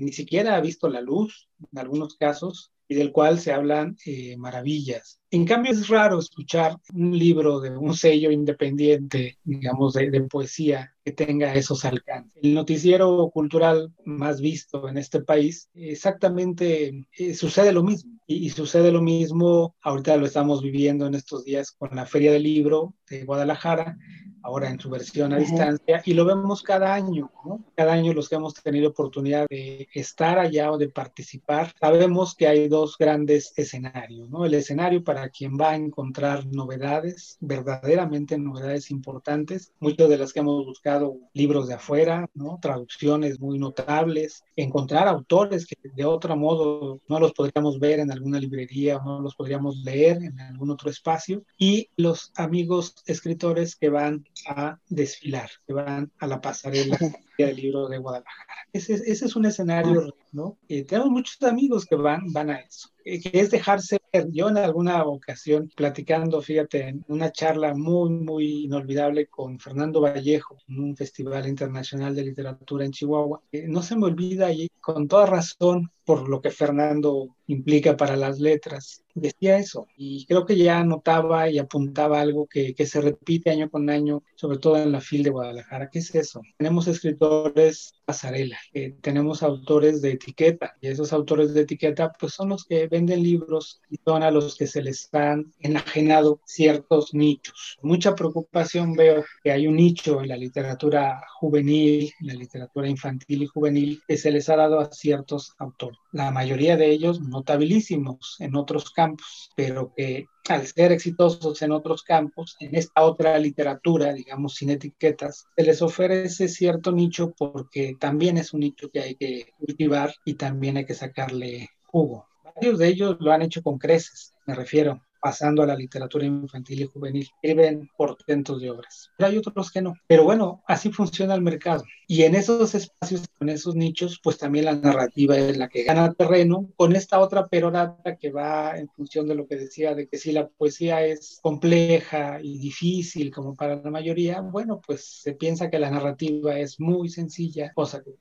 [0.00, 4.36] ni siquiera ha visto la luz en algunos casos, y del cual se hablan eh,
[4.36, 5.20] maravillas.
[5.30, 10.94] En cambio, es raro escuchar un libro de un sello independiente, digamos, de, de, poesía
[11.04, 12.32] que tenga esos alcances.
[12.42, 18.18] El noticiero cultural más visto en este país, exactamente eh, sucede lo mismo.
[18.26, 22.32] Y, y, sucede lo mismo, ahorita lo estamos viviendo en estos días con la Feria
[22.32, 23.98] del Libro de Guadalajara,
[24.42, 25.46] ahora en su versión a uh -huh.
[25.46, 27.64] distancia, y lo vemos cada año, ¿no?
[27.74, 32.46] Cada año los que hemos tenido oportunidad de estar allá o de participar, sabemos que
[32.46, 34.44] hay dos grandes escenarios, ¿no?
[34.44, 40.40] El escenario para quien va a encontrar novedades, verdaderamente novedades importantes, muchas de las que
[40.40, 42.58] hemos buscado libros de afuera, ¿no?
[42.60, 48.38] Traducciones muy notables, encontrar autores que de otro modo no los podríamos ver en alguna
[48.38, 54.24] librería no los podríamos leer en algún otro espacio, y los amigos escritores que van
[54.46, 56.98] a desfilar, que van a la pasarela
[57.46, 58.52] del libro de Guadalajara.
[58.72, 60.58] Ese, ese es un escenario, ¿no?
[60.68, 64.28] Eh, tenemos muchos amigos que van, van a eso, que es dejarse ver.
[64.30, 70.58] Yo en alguna ocasión, platicando, fíjate, en una charla muy, muy inolvidable con Fernando Vallejo,
[70.68, 75.08] en un festival internacional de literatura en Chihuahua, eh, no se me olvida y con
[75.08, 79.04] toda razón por lo que Fernando implica para las letras.
[79.14, 83.68] Decía eso y creo que ya notaba y apuntaba algo que, que se repite año
[83.68, 85.90] con año, sobre todo en la FIL de Guadalajara.
[85.90, 86.40] ¿Qué es eso?
[86.56, 92.48] Tenemos escritores pasarela, eh, tenemos autores de etiqueta y esos autores de etiqueta pues son
[92.48, 97.76] los que venden libros y son a los que se les han enajenado ciertos nichos.
[97.82, 103.42] Mucha preocupación veo que hay un nicho en la literatura juvenil, en la literatura infantil
[103.42, 105.97] y juvenil que se les ha dado a ciertos autores.
[106.10, 112.02] La mayoría de ellos notabilísimos en otros campos, pero que al ser exitosos en otros
[112.02, 118.38] campos, en esta otra literatura, digamos, sin etiquetas, se les ofrece cierto nicho porque también
[118.38, 122.26] es un nicho que hay que cultivar y también hay que sacarle jugo.
[122.42, 126.82] Varios de ellos lo han hecho con creces, me refiero pasando a la literatura infantil
[126.82, 129.10] y juvenil, escriben portentos de obras.
[129.16, 129.94] Pero hay otros que no.
[130.06, 131.84] Pero bueno, así funciona el mercado.
[132.06, 136.12] Y en esos espacios, en esos nichos, pues también la narrativa es la que gana
[136.14, 140.16] terreno con esta otra perorata que va en función de lo que decía, de que
[140.16, 145.70] si la poesía es compleja y difícil como para la mayoría, bueno, pues se piensa
[145.70, 148.14] que la narrativa es muy sencilla, cosa que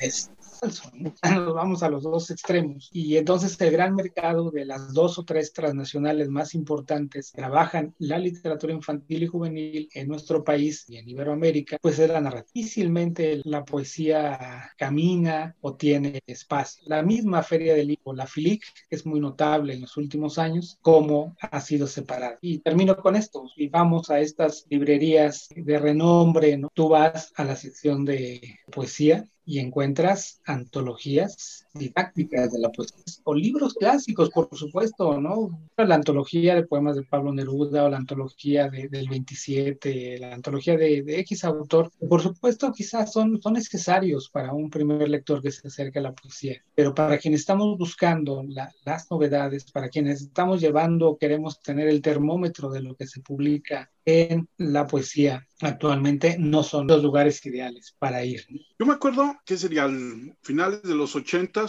[0.00, 0.30] es
[0.60, 0.90] falso.
[0.94, 1.12] ¿no?
[1.54, 2.88] Vamos a los dos extremos.
[2.92, 8.18] Y entonces el gran mercado de las dos o tres transnacionales más importantes trabajan la
[8.18, 12.50] literatura infantil y juvenil en nuestro país y en Iberoamérica, pues es la narrativa.
[12.52, 16.82] Difícilmente la poesía camina o tiene espacio.
[16.86, 21.36] La misma feria del libro, la FILIC, es muy notable en los últimos años, cómo
[21.40, 22.38] ha sido separada.
[22.40, 26.70] Y termino con esto, y vamos a estas librerías de renombre, ¿no?
[26.74, 33.34] Tú vas a la sección de poesía y encuentras antologías didácticas de la poesía o
[33.34, 35.58] libros clásicos, por supuesto, ¿no?
[35.76, 40.76] La antología de poemas de Pablo Neruda o la antología de, del 27, la antología
[40.76, 45.50] de, de, X autor, por supuesto quizás son, son necesarios para un primer lector que
[45.50, 50.22] se acerque a la poesía, pero para quienes estamos buscando la, las novedades, para quienes
[50.22, 56.36] estamos llevando, queremos tener el termómetro de lo que se publica en la poesía actualmente
[56.38, 58.44] no son los lugares ideales para ir.
[58.78, 61.14] Yo me acuerdo que sería al finales de los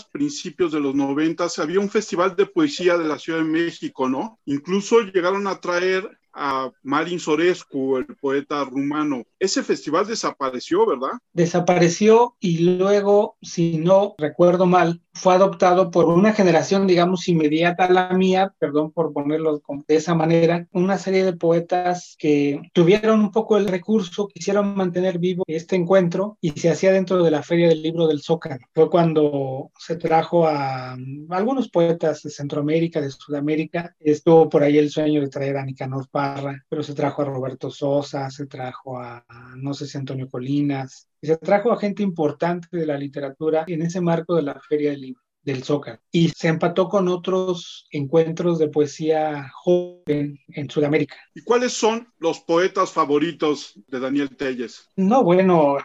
[0.04, 4.40] principios de los noventas, había un festival de poesía de la Ciudad de México, ¿no?
[4.46, 9.24] Incluso llegaron a traer a Marin Sorescu, el poeta rumano.
[9.40, 11.18] Ese festival desapareció, ¿verdad?
[11.34, 17.92] Desapareció y luego, si no recuerdo mal, fue adoptado por una generación, digamos, inmediata a
[17.92, 23.32] la mía, perdón por ponerlo de esa manera, una serie de poetas que tuvieron un
[23.32, 27.70] poco el recurso, quisieron mantener vivo este encuentro y se hacía dentro de la Feria
[27.70, 28.66] del Libro del Zócalo.
[28.74, 30.98] Fue cuando se trajo a,
[31.30, 33.96] algunos poetas de Centroamérica, de Sudamérica.
[34.00, 37.70] Estuvo por ahí el sueño de traer a Nicanor Parra, pero se trajo a Roberto
[37.70, 39.26] Sosa, se trajo a,
[39.58, 43.82] no sé si Antonio Colinas, y se trajo a gente importante de la literatura en
[43.82, 46.00] ese marco de la Feria del Libro del Zócalo.
[46.12, 51.16] Y se empató con otros encuentros de poesía joven en Sudamérica.
[51.36, 54.90] ¿Y cuáles son los poetas favoritos de Daniel Telles?
[54.96, 55.78] No, bueno,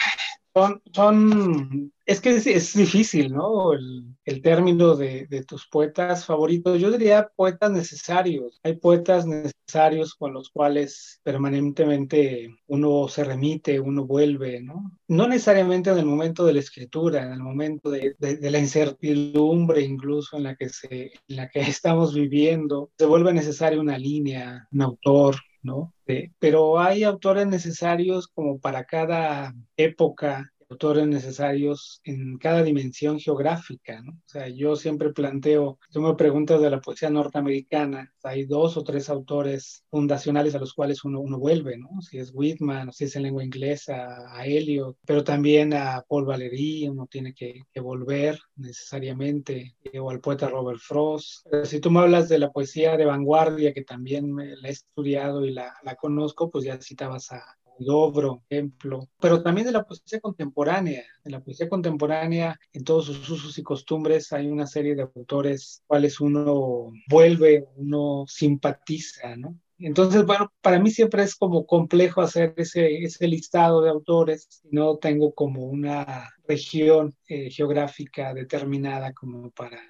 [0.55, 3.72] son, son es que es, difícil, ¿no?
[3.72, 6.80] El, término de, tus poetas favoritos.
[6.80, 8.59] Yo diría poetas necesarios.
[8.64, 14.90] Hay poetas necesarios con los cuales permanentemente uno se remite, uno vuelve, ¿no?
[15.07, 20.36] No necesariamente en el momento de la escritura, en el momento de, la incertidumbre incluso
[20.36, 24.82] en la, que se, en la que estamos viviendo, se vuelve necesaria una línea, un
[24.82, 25.92] autor, ¿no?
[26.38, 34.12] pero hay autores necesarios como para cada época, autores necesarios en cada dimensión geográfica, ¿no?
[34.12, 38.85] O sea, yo siempre planteo, tú me preguntas de la poesía norteamericana, hay dos o
[38.85, 41.89] tres autores fundacionales a los cuales uno, uno vuelve, ¿no?
[42.01, 46.89] Si es Whitman, si es en lengua inglesa, a Eliot, pero también a Paul Valéry,
[46.89, 51.47] uno tiene que, que volver necesariamente, eh, o al poeta Robert Frost.
[51.51, 55.45] Pero si tú me hablas de la poesía de vanguardia, que también la he estudiado
[55.45, 57.43] y la, la conozco, pues ya citabas a,
[57.79, 61.03] Dobro, ejemplo, pero también de la poesía contemporánea.
[61.25, 65.83] En la poesía contemporánea, en todos sus usos y costumbres, hay una serie de autores
[65.87, 69.57] cuales uno vuelve, uno simpatiza, ¿no?
[69.79, 74.61] Entonces, bueno, para mí siempre es como complejo hacer ese, ese listado de autores.
[74.71, 79.81] No tengo como una región eh, geográfica determinada como para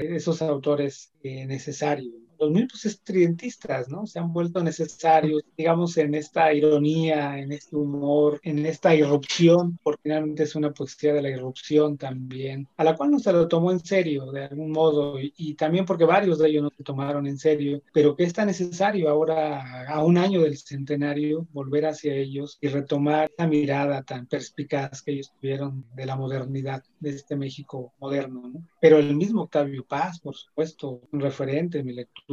[0.00, 4.06] esos autores eh, necesarios los mismos estridentistas, ¿no?
[4.06, 10.00] Se han vuelto necesarios, digamos, en esta ironía, en este humor, en esta irrupción, porque
[10.02, 13.70] finalmente es una poesía de la irrupción también, a la cual no se lo tomó
[13.72, 17.38] en serio de algún modo, y, también porque varios de ellos no se tomaron en
[17.38, 22.58] serio, pero que es tan necesario ahora, a un año del centenario, volver hacia ellos
[22.60, 27.92] y retomar esa mirada tan perspicaz que ellos tuvieron de la modernidad, de este México
[28.00, 28.62] moderno, ¿no?
[28.80, 32.25] Pero el mismo Octavio Paz, por supuesto, un referente en mi lectura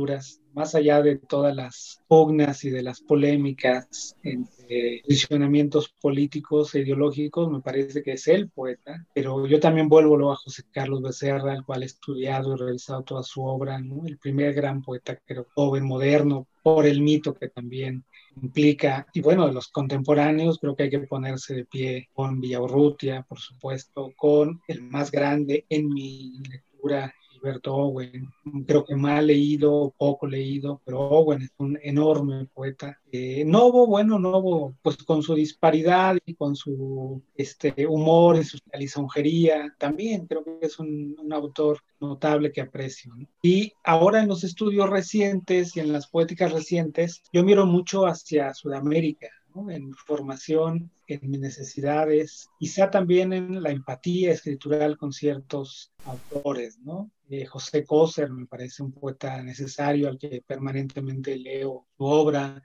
[0.54, 7.52] más allá de todas las pugnas y de las polémicas entre posicionamientos políticos e ideológicos,
[7.52, 11.66] me parece que es el poeta, pero yo también vuelvo a José Carlos Becerra, al
[11.66, 16.48] cual he estudiado y revisado toda su obra, el primer gran poeta, creo, joven, moderno,
[16.64, 18.04] por el mito que también
[18.42, 23.24] implica, y bueno, de los contemporáneos, creo que hay que ponerse de pie con Villaurrutia,
[23.24, 27.14] por supuesto, con el más grande en mi lectura
[27.44, 28.30] Alberto Owen.
[28.66, 33.00] Creo que mal leído, poco leído, pero Owen es un enorme poeta.
[33.12, 38.58] Eh, Novo, bueno, Novo, pues con su disparidad y con su este, humor y su
[38.74, 43.12] lisonjería, también creo que es un, autor notable que aprecio.
[43.42, 48.54] Y ahora en los estudios recientes y en las poéticas recientes, yo miro mucho hacia
[48.54, 49.30] Sudamérica
[49.70, 57.12] en formación, en mis necesidades, quizá también en la empatía escritural con ciertos autores, ¿no?
[57.30, 62.62] Eh, José Coser me parece un poeta necesario al que permanentemente leo su obra,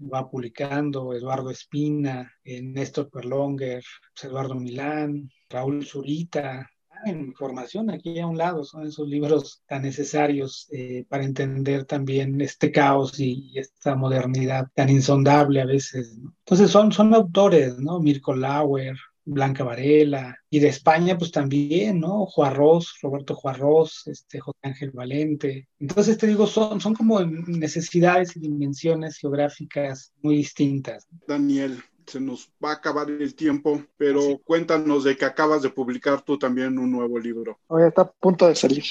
[0.00, 3.82] va publicando Eduardo Espina, eh, Néstor Perlonger,
[4.22, 6.70] Eduardo Milán, Raúl Zurita,
[7.04, 12.40] en información aquí a un lado, son esos libros tan necesarios eh, para entender también
[12.40, 16.16] este caos y, esta modernidad tan insondable a veces.
[16.16, 18.00] Entonces son, son autores, ¿no?
[18.00, 22.24] Mirko Lauer, Blanca Varela, y de España pues también, ¿no?
[22.26, 25.68] Juarros, Roberto Juarros, este, José Ángel Valente.
[25.78, 31.06] Entonces te digo, son, son como necesidades y dimensiones geográficas muy distintas.
[31.26, 36.22] Daniel, se nos va a acabar el tiempo, pero cuéntanos de que acabas de publicar
[36.22, 37.58] tú también un nuevo libro.
[37.68, 38.84] Hoy está a punto de salir.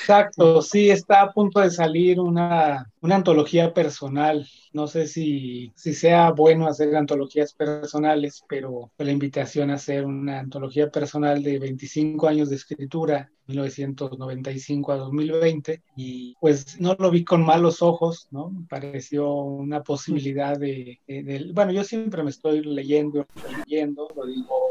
[0.00, 4.46] Exacto, sí, está a punto de salir una, una antología personal.
[4.72, 10.40] No sé si, si sea bueno hacer antologías personales, pero la invitación a hacer una
[10.40, 17.24] antología personal de 25 años de escritura, 1995 a 2020, y pues no lo vi
[17.24, 18.52] con malos ojos, ¿no?
[18.68, 23.26] Pareció una posibilidad de, de, bueno, yo siempre me estoy leyendo,
[23.66, 24.68] leyendo, lo digo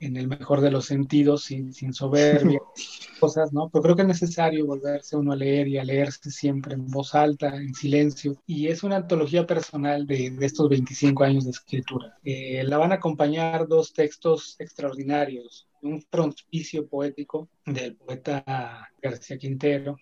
[0.00, 2.60] en el mejor de los sentidos, sin, sin soberbia,
[3.20, 3.68] cosas, ¿no?
[3.68, 7.14] Pero creo que es necesario volverse uno a leer y a leerse siempre en voz
[7.14, 8.42] alta, en silencio.
[8.46, 12.18] Y es una antología personal de, estos 25 años de escritura.
[12.24, 15.68] Eh, la van a acompañar dos textos extraordinarios.
[15.82, 19.96] Un frontispicio poético del poeta García Quintero,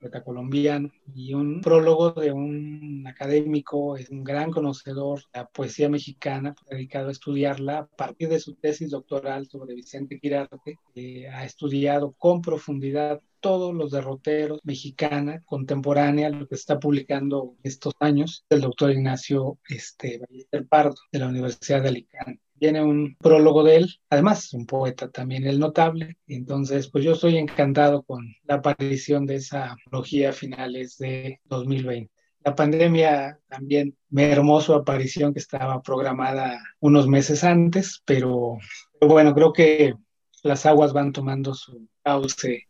[0.00, 5.88] poeta colombiano, y un prólogo de un académico, es un gran conocedor de la poesía
[5.88, 11.44] mexicana, dedicado a estudiarla a partir de su tesis doctoral sobre Vicente Quirarte, que ha
[11.44, 18.60] estudiado con profundidad todos los derroteros mexicana contemporánea, lo que está publicando estos años, el
[18.60, 24.00] doctor Ignacio este, Ballester Pardo, de la Universidad de Alicante viene un prólogo de él,
[24.10, 26.16] además un poeta también, el notable.
[26.26, 32.10] Entonces, pues yo estoy encantado con la aparición de esa trilogía a finales de 2020.
[32.44, 38.58] La pandemia también me hermó su aparición que estaba programada unos meses antes, pero,
[38.98, 39.94] pero bueno, creo que
[40.42, 42.67] las aguas van tomando su cauce.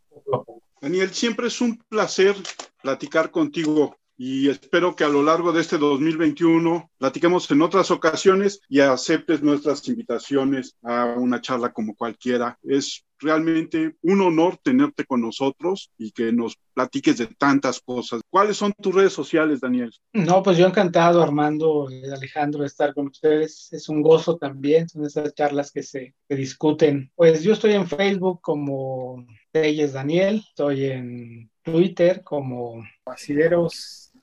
[0.81, 2.35] Daniel, siempre es un placer
[2.81, 8.59] platicar contigo y espero que a lo largo de este 2021 platiquemos en otras ocasiones
[8.67, 12.59] y aceptes nuestras invitaciones a una charla como cualquiera.
[12.61, 18.19] Es realmente un honor tenerte con nosotros y que nos platiques de tantas cosas.
[18.29, 19.89] ¿Cuáles son tus redes sociales, Daniel?
[20.11, 23.71] No, pues yo encantado, Armando y Alejandro, estar con ustedes.
[23.71, 27.09] Es un gozo también, son esas charlas que se discuten.
[27.15, 32.83] Pues yo estoy en Facebook como Telles Daniel, estoy en Twitter como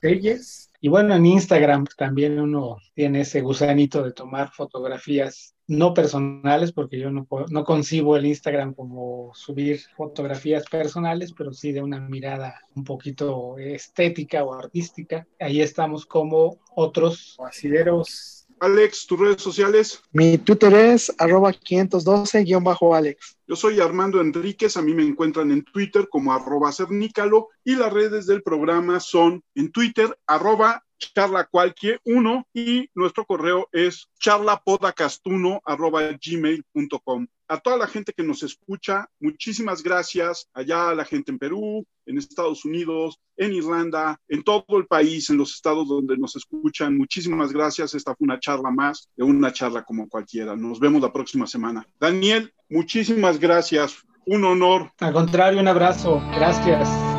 [0.06, 6.70] Asideros y bueno, en Instagram también uno tiene ese gusanito de tomar fotografías no personales,
[6.70, 11.98] porque yo no, no concibo el Instagram como subir fotografías personales, pero sí de una
[11.98, 15.26] mirada un poquito estética o artística.
[15.40, 20.02] Ahí estamos como otros asideros Alex, tus redes sociales.
[20.12, 23.36] Mi Twitter es arroba 512-Alex.
[23.46, 27.92] Yo soy Armando Enríquez, a mí me encuentran en Twitter como arroba cernícalo y las
[27.92, 37.26] redes del programa son en Twitter arroba charlacualquier1 y nuestro correo es charlapodacastuno arroba gmail.com.
[37.48, 40.48] A toda la gente que nos escucha, muchísimas gracias.
[40.52, 45.30] Allá a la gente en Perú, en Estados Unidos, en Irlanda, en todo el país,
[45.30, 46.96] en los estados donde nos escuchan.
[46.96, 47.94] Muchísimas gracias.
[47.94, 50.56] Esta fue una charla más de una charla como cualquiera.
[50.56, 51.86] Nos vemos la próxima semana.
[52.00, 53.96] Daniel, muchísimas gracias.
[54.26, 54.90] Un honor.
[54.98, 56.20] Al contrario, un abrazo.
[56.34, 57.15] Gracias.